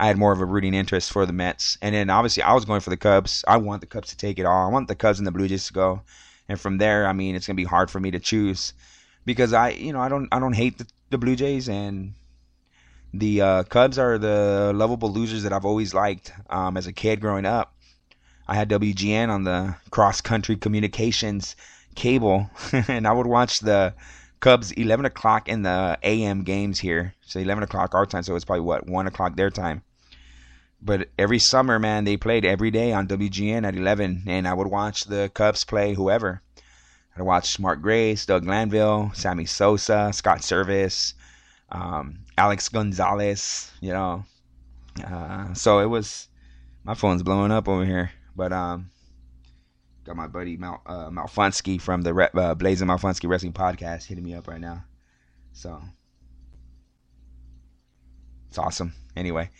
[0.00, 1.76] I had more of a rooting interest for the Mets.
[1.82, 3.44] And then obviously I was going for the Cubs.
[3.48, 4.66] I want the Cubs to take it all.
[4.66, 6.02] I want the Cubs and the Blue Jays to go.
[6.48, 8.74] And from there, I mean, it's gonna be hard for me to choose
[9.24, 12.14] because I, you know, I don't, I don't hate the, the Blue Jays, and
[13.14, 17.20] the uh, Cubs are the lovable losers that I've always liked um, as a kid
[17.20, 17.74] growing up.
[18.46, 21.56] I had WGN on the cross country communications
[21.94, 23.94] cable, and I would watch the
[24.40, 27.14] Cubs 11 o'clock in the AM games here.
[27.22, 29.82] So 11 o'clock our time, so it's probably what 1 o'clock their time.
[30.80, 34.68] But every summer, man, they played every day on WGN at 11, and I would
[34.68, 36.40] watch the Cubs play whoever.
[37.16, 41.14] I'd watch Mark Grace, Doug Glanville, Sammy Sosa, Scott Servais,
[41.70, 44.24] um, Alex Gonzalez, you know.
[45.04, 46.28] Uh, so it was,
[46.84, 48.12] my phone's blowing up over here.
[48.36, 48.90] But um,
[50.04, 54.24] got my buddy Mal, uh, Malfunsky from the Re- uh, Blazing Malfunsky Wrestling Podcast hitting
[54.24, 54.84] me up right now.
[55.52, 55.82] So
[58.48, 58.94] it's awesome.
[59.16, 59.50] Anyway,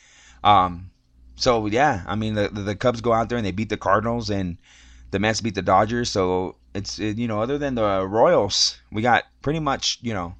[0.44, 0.90] um,
[1.34, 3.76] so yeah, I mean the, the, the Cubs go out there and they beat the
[3.76, 4.56] Cardinals and
[5.10, 6.10] the Mets beat the Dodgers.
[6.10, 10.34] So it's it, you know other than the Royals, we got pretty much you know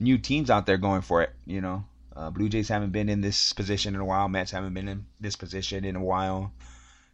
[0.00, 1.30] new teams out there going for it.
[1.46, 1.84] You know,
[2.14, 4.28] uh, Blue Jays haven't been in this position in a while.
[4.28, 6.52] Mets haven't been in this position in a while.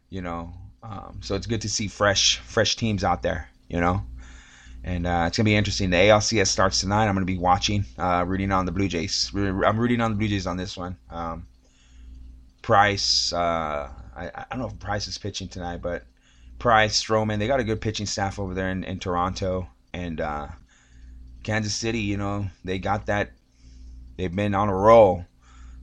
[0.09, 0.53] You know,
[0.83, 3.49] um, so it's good to see fresh fresh teams out there.
[3.69, 4.03] You know,
[4.83, 5.89] and uh, it's gonna be interesting.
[5.89, 7.07] The ALCS starts tonight.
[7.07, 9.31] I'm gonna be watching, uh, rooting on the Blue Jays.
[9.33, 10.97] I'm rooting on the Blue Jays on this one.
[11.09, 11.47] Um,
[12.61, 16.03] Price, uh, I, I don't know if Price is pitching tonight, but
[16.59, 20.47] Price, Stroman, they got a good pitching staff over there in, in Toronto, and uh,
[21.43, 21.99] Kansas City.
[21.99, 23.31] You know, they got that.
[24.17, 25.25] They've been on a roll,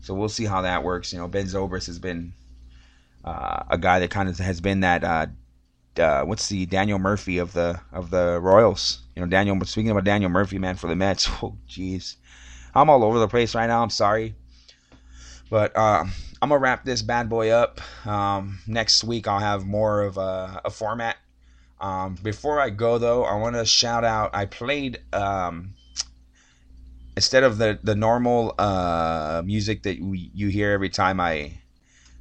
[0.00, 1.12] so we'll see how that works.
[1.12, 2.32] You know, Ben Zobrist has been
[3.24, 5.04] uh, a guy that kind of has been that.
[5.04, 5.26] Uh,
[5.98, 9.02] uh, what's the Daniel Murphy of the of the Royals?
[9.16, 9.59] You know, Daniel.
[9.64, 11.28] Speaking about Daniel Murphy, man, for the Mets.
[11.42, 12.16] Oh, jeez,
[12.74, 13.82] I'm all over the place right now.
[13.82, 14.34] I'm sorry,
[15.50, 16.04] but uh,
[16.40, 17.80] I'm gonna wrap this bad boy up.
[18.06, 21.16] Um, next week I'll have more of a, a format.
[21.81, 24.35] Um, before I go though, I want to shout out.
[24.35, 25.74] I played um,
[27.16, 31.59] instead of the the normal uh, music that we, you hear every time I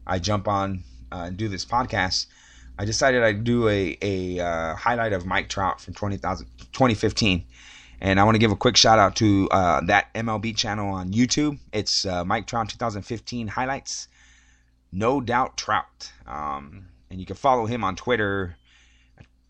[0.06, 2.28] I jump on uh, and do this podcast.
[2.80, 7.46] I decided I'd do a a uh, highlight of Mike Trout from 2015.
[8.00, 11.12] And I want to give a quick shout out to uh, that MLB channel on
[11.12, 11.58] YouTube.
[11.74, 14.08] It's uh, Mike Trout 2015 highlights.
[14.92, 16.12] No doubt Trout.
[16.28, 18.56] Um, and you can follow him on Twitter.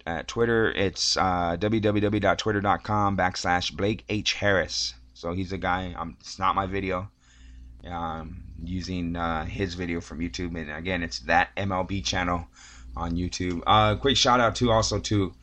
[0.08, 4.36] At Twitter, it's uh, www.twitter.com backslash Blake H.
[4.36, 4.94] Harris.
[5.14, 5.94] So he's a guy.
[5.98, 7.12] Um, it's not my video.
[7.86, 10.58] Um, using uh, his video from YouTube.
[10.58, 12.48] And again, it's that MLB channel
[12.96, 13.62] on YouTube.
[13.68, 15.34] Uh, quick shout out to also to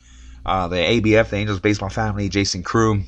[0.47, 3.03] uh, the ABF, the Angels Baseball Family, Jason Kroom.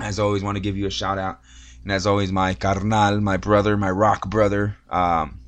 [0.00, 1.40] As always, want to give you a shout out.
[1.82, 5.40] And as always, my carnal, my brother, my rock brother, um,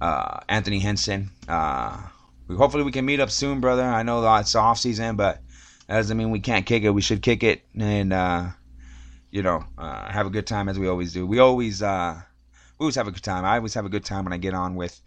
[0.00, 1.28] uh, Anthony Henson.
[2.50, 3.84] We, hopefully, we can meet up soon, brother.
[3.84, 5.40] I know it's off season, but
[5.86, 6.90] that doesn't mean we can't kick it.
[6.90, 8.48] We should kick it and, uh,
[9.30, 11.24] you know, uh, have a good time as we always do.
[11.24, 12.20] We always, uh,
[12.76, 13.44] we always have a good time.
[13.44, 15.00] I always have a good time when I get on with,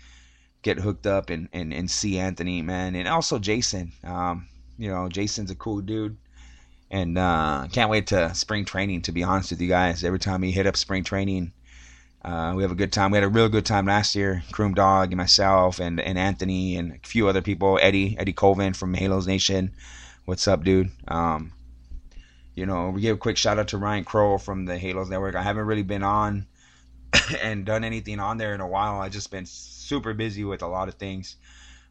[0.61, 2.95] get hooked up and, and, and see Anthony, man.
[2.95, 3.91] And also Jason.
[4.05, 6.15] Um, you know, Jason's a cool dude.
[6.91, 10.05] And uh, can't wait to spring training, to be honest with you guys.
[10.05, 11.51] Every time he hit up spring training,
[12.23, 13.11] uh, we have a good time.
[13.11, 14.43] We had a real good time last year.
[14.51, 17.77] Kroom Dog and myself and, and Anthony and a few other people.
[17.81, 19.71] Eddie, Eddie Colvin from Halos Nation.
[20.25, 20.89] What's up, dude?
[21.07, 21.51] Um,
[22.55, 25.35] you know, we give a quick shout out to Ryan Crow from the Halos Network.
[25.35, 26.47] I haven't really been on
[27.41, 29.01] and done anything on there in a while.
[29.01, 31.35] I've just been super busy with a lot of things.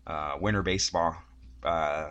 [0.06, 1.16] Uh, winter baseball.
[1.62, 2.08] Uh,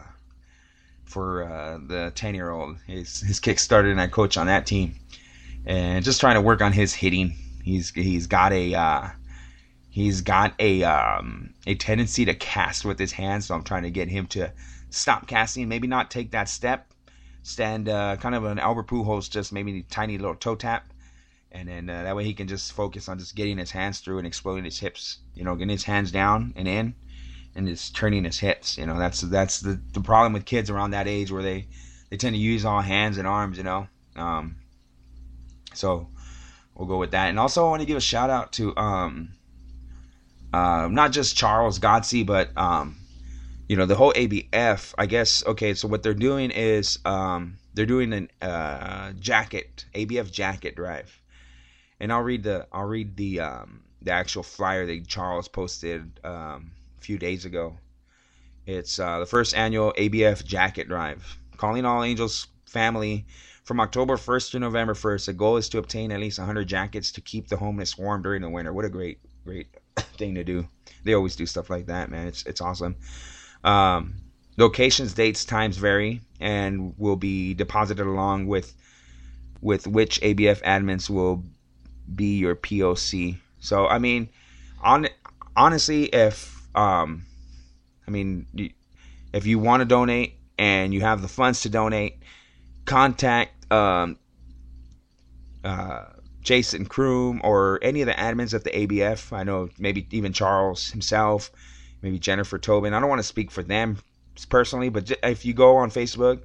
[1.11, 2.77] for uh, the 10 year old.
[2.87, 4.95] His, his kick started, and I coach on that team.
[5.65, 7.35] And just trying to work on his hitting.
[7.63, 9.09] He's he's got a uh,
[9.89, 13.91] he's got a um, a tendency to cast with his hands, so I'm trying to
[13.91, 14.51] get him to
[14.89, 16.91] stop casting, maybe not take that step,
[17.43, 20.91] stand uh, kind of an Albert Pujols, just maybe a tiny little toe tap,
[21.51, 24.17] and then uh, that way he can just focus on just getting his hands through
[24.17, 26.95] and exploding his hips, you know, getting his hands down and in,
[27.55, 28.77] and just turning his hips.
[28.77, 31.67] You know, that's that's the, the problem with kids around that age where they
[32.09, 33.57] they tend to use all hands and arms.
[33.57, 34.57] You know, um,
[35.73, 36.09] so
[36.81, 37.29] we'll go with that.
[37.29, 39.33] And also, I want to give a shout out to um,
[40.51, 42.97] uh, not just Charles Godsey, but um,
[43.69, 44.95] you know the whole ABF.
[44.97, 45.75] I guess okay.
[45.75, 51.21] So what they're doing is um, they're doing an uh, jacket ABF jacket drive,
[51.99, 56.71] and I'll read the I'll read the um, the actual flyer that Charles posted um,
[56.97, 57.77] a few days ago.
[58.65, 63.27] It's uh, the first annual ABF jacket drive, calling all Angels family
[63.63, 65.25] from October 1st to November 1st.
[65.27, 68.41] The goal is to obtain at least 100 jackets to keep the homeless warm during
[68.41, 68.73] the winter.
[68.73, 69.67] What a great, great
[70.17, 70.67] thing to do.
[71.03, 72.27] They always do stuff like that, man.
[72.27, 72.95] It's it's awesome.
[73.63, 74.15] Um,
[74.57, 78.73] locations, dates, times vary, and will be deposited along with
[79.61, 81.43] with which ABF admins will
[82.13, 83.37] be your POC.
[83.59, 84.29] So I mean,
[84.81, 85.07] on
[85.55, 87.25] honestly, if um,
[88.07, 88.73] I mean,
[89.33, 92.19] if you want to donate and you have the funds to donate,
[92.91, 94.17] contact um,
[95.63, 96.03] uh,
[96.41, 99.31] Jason Kroom or any of the admins at the ABF.
[99.31, 101.51] I know maybe even Charles himself,
[102.01, 102.93] maybe Jennifer Tobin.
[102.93, 103.97] I don't want to speak for them
[104.49, 106.41] personally, but if you go on Facebook,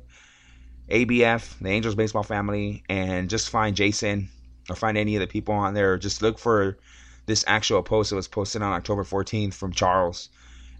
[0.89, 4.29] ABF, the Angels Baseball Family, and just find Jason
[4.71, 6.79] or find any of the people on there, just look for
[7.27, 10.29] this actual post that was posted on October 14th from Charles,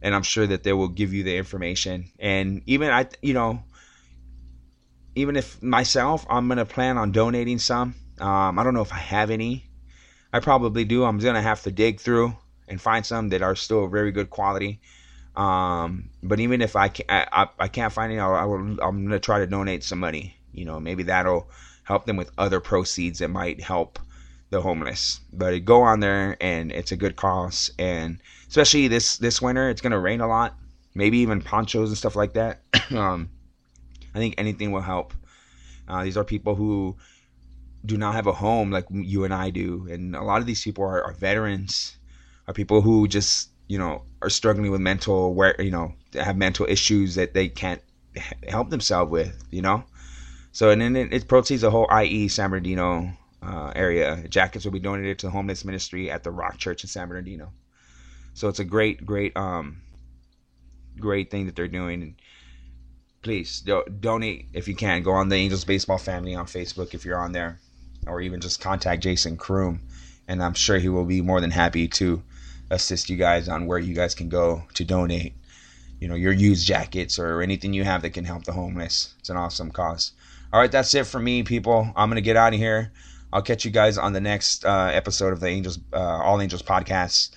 [0.01, 2.13] and I'm sure that they will give you the information.
[2.21, 3.65] And even I, you know,
[5.17, 8.99] even if myself, I'm gonna plan on donating some um, I don't know if I
[8.99, 9.69] have any.
[10.33, 11.05] I probably do.
[11.05, 12.37] I'm gonna have to dig through
[12.69, 14.81] and find some that are still very good quality.
[15.35, 19.19] Um, but even if I can't, I, I can't find any, I will, I'm gonna
[19.19, 20.37] try to donate some money.
[20.53, 21.51] You know, maybe that'll
[21.85, 23.99] help them with other proceeds that might help
[24.51, 25.21] the homeless.
[25.33, 27.71] But go on there and it's a good cause.
[27.79, 30.57] And especially this this winter, it's gonna rain a lot.
[30.95, 32.63] Maybe even ponchos and stuff like that.
[32.93, 33.29] um,
[34.17, 35.13] I think anything will help.
[35.87, 36.97] Uh, these are people who
[37.85, 40.65] do not have a home like you and I do, and a lot of these
[40.65, 41.99] people are, are veterans,
[42.49, 46.65] are people who just you know are struggling with mental where you know have mental
[46.67, 47.83] issues that they can't
[48.49, 49.85] help themselves with, you know.
[50.51, 53.13] So and then it, it proceeds the whole IE San Bernardino
[53.43, 54.27] uh, area.
[54.29, 57.53] Jackets will be donated to the homeless ministry at the Rock Church in San Bernardino.
[58.33, 59.83] So it's a great, great, um,
[60.99, 62.17] great thing that they're doing.
[63.27, 65.03] Please do- donate if you can.
[65.03, 67.59] Go on the Angels Baseball Family on Facebook if you're on there
[68.07, 69.81] or even just contact Jason Kroom,
[70.29, 72.23] and I'm sure he will be more than happy to
[72.71, 75.35] assist you guys on where you guys can go to donate.
[75.99, 79.13] You know, your used jackets or anything you have that can help the homeless.
[79.19, 80.13] It's an awesome cause.
[80.53, 81.93] All right, that's it for me, people.
[81.97, 82.93] I'm gonna get out of here.
[83.33, 86.63] I'll catch you guys on the next uh, episode of the Angels, uh, All Angels
[86.63, 87.31] podcast.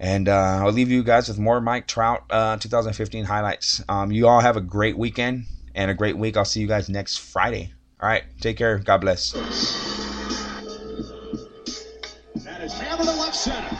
[0.00, 3.82] And uh, I'll leave you guys with more Mike Trout uh, 2015 highlights.
[3.88, 6.36] Um, you all have a great weekend and a great week.
[6.36, 7.72] I'll see you guys next Friday.
[8.00, 8.22] All right.
[8.40, 8.78] Take care.
[8.78, 9.32] God bless.
[9.32, 9.42] That
[12.62, 13.76] is hammered to left center.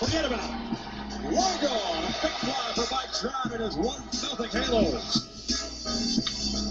[0.00, 0.50] Forget about it.
[1.30, 4.34] Logo on a big fly for Mike Trout and his 1 0
[4.64, 5.28] Halos.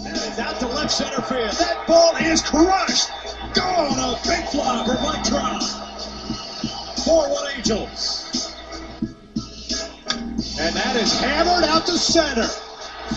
[0.06, 1.52] And it's out to left center field.
[1.52, 3.08] That ball is crushed.
[3.54, 3.98] Gone.
[3.98, 5.62] A big fly for Mike Trout.
[7.04, 8.51] 4 1 Angels.
[10.62, 12.46] And that is hammered out to center.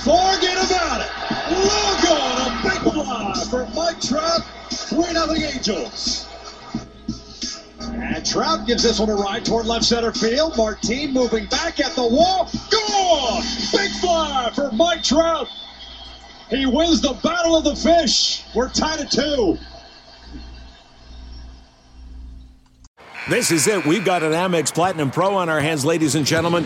[0.02, 1.12] Forget about it.
[1.52, 4.42] Logo on a big fly for Mike Trout.
[4.72, 6.28] 3 0 Angels.
[7.82, 10.58] And Trout gives this one a ride toward left center field.
[10.58, 12.50] Martin moving back at the wall.
[12.72, 13.44] Gone!
[13.72, 15.48] Big fly for Mike Trout.
[16.50, 18.44] He wins the battle of the fish.
[18.56, 19.60] We're tied at two.
[23.30, 23.86] This is it.
[23.86, 26.66] We've got an Amex Platinum Pro on our hands, ladies and gentlemen.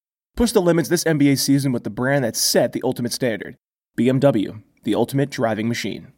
[0.37, 3.57] Push the limits this NBA season with the brand that set the ultimate standard
[3.97, 6.13] BMW, the ultimate driving machine.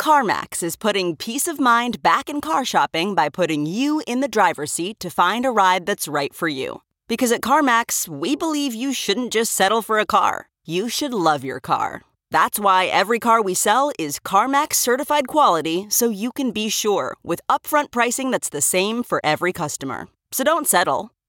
[0.00, 4.28] CarMax is putting peace of mind back in car shopping by putting you in the
[4.28, 6.80] driver's seat to find a ride that's right for you.
[7.06, 11.44] Because at CarMax, we believe you shouldn't just settle for a car, you should love
[11.44, 12.00] your car.
[12.30, 17.16] That's why every car we sell is CarMax certified quality so you can be sure
[17.22, 20.08] with upfront pricing that's the same for every customer.
[20.32, 21.10] So don't settle.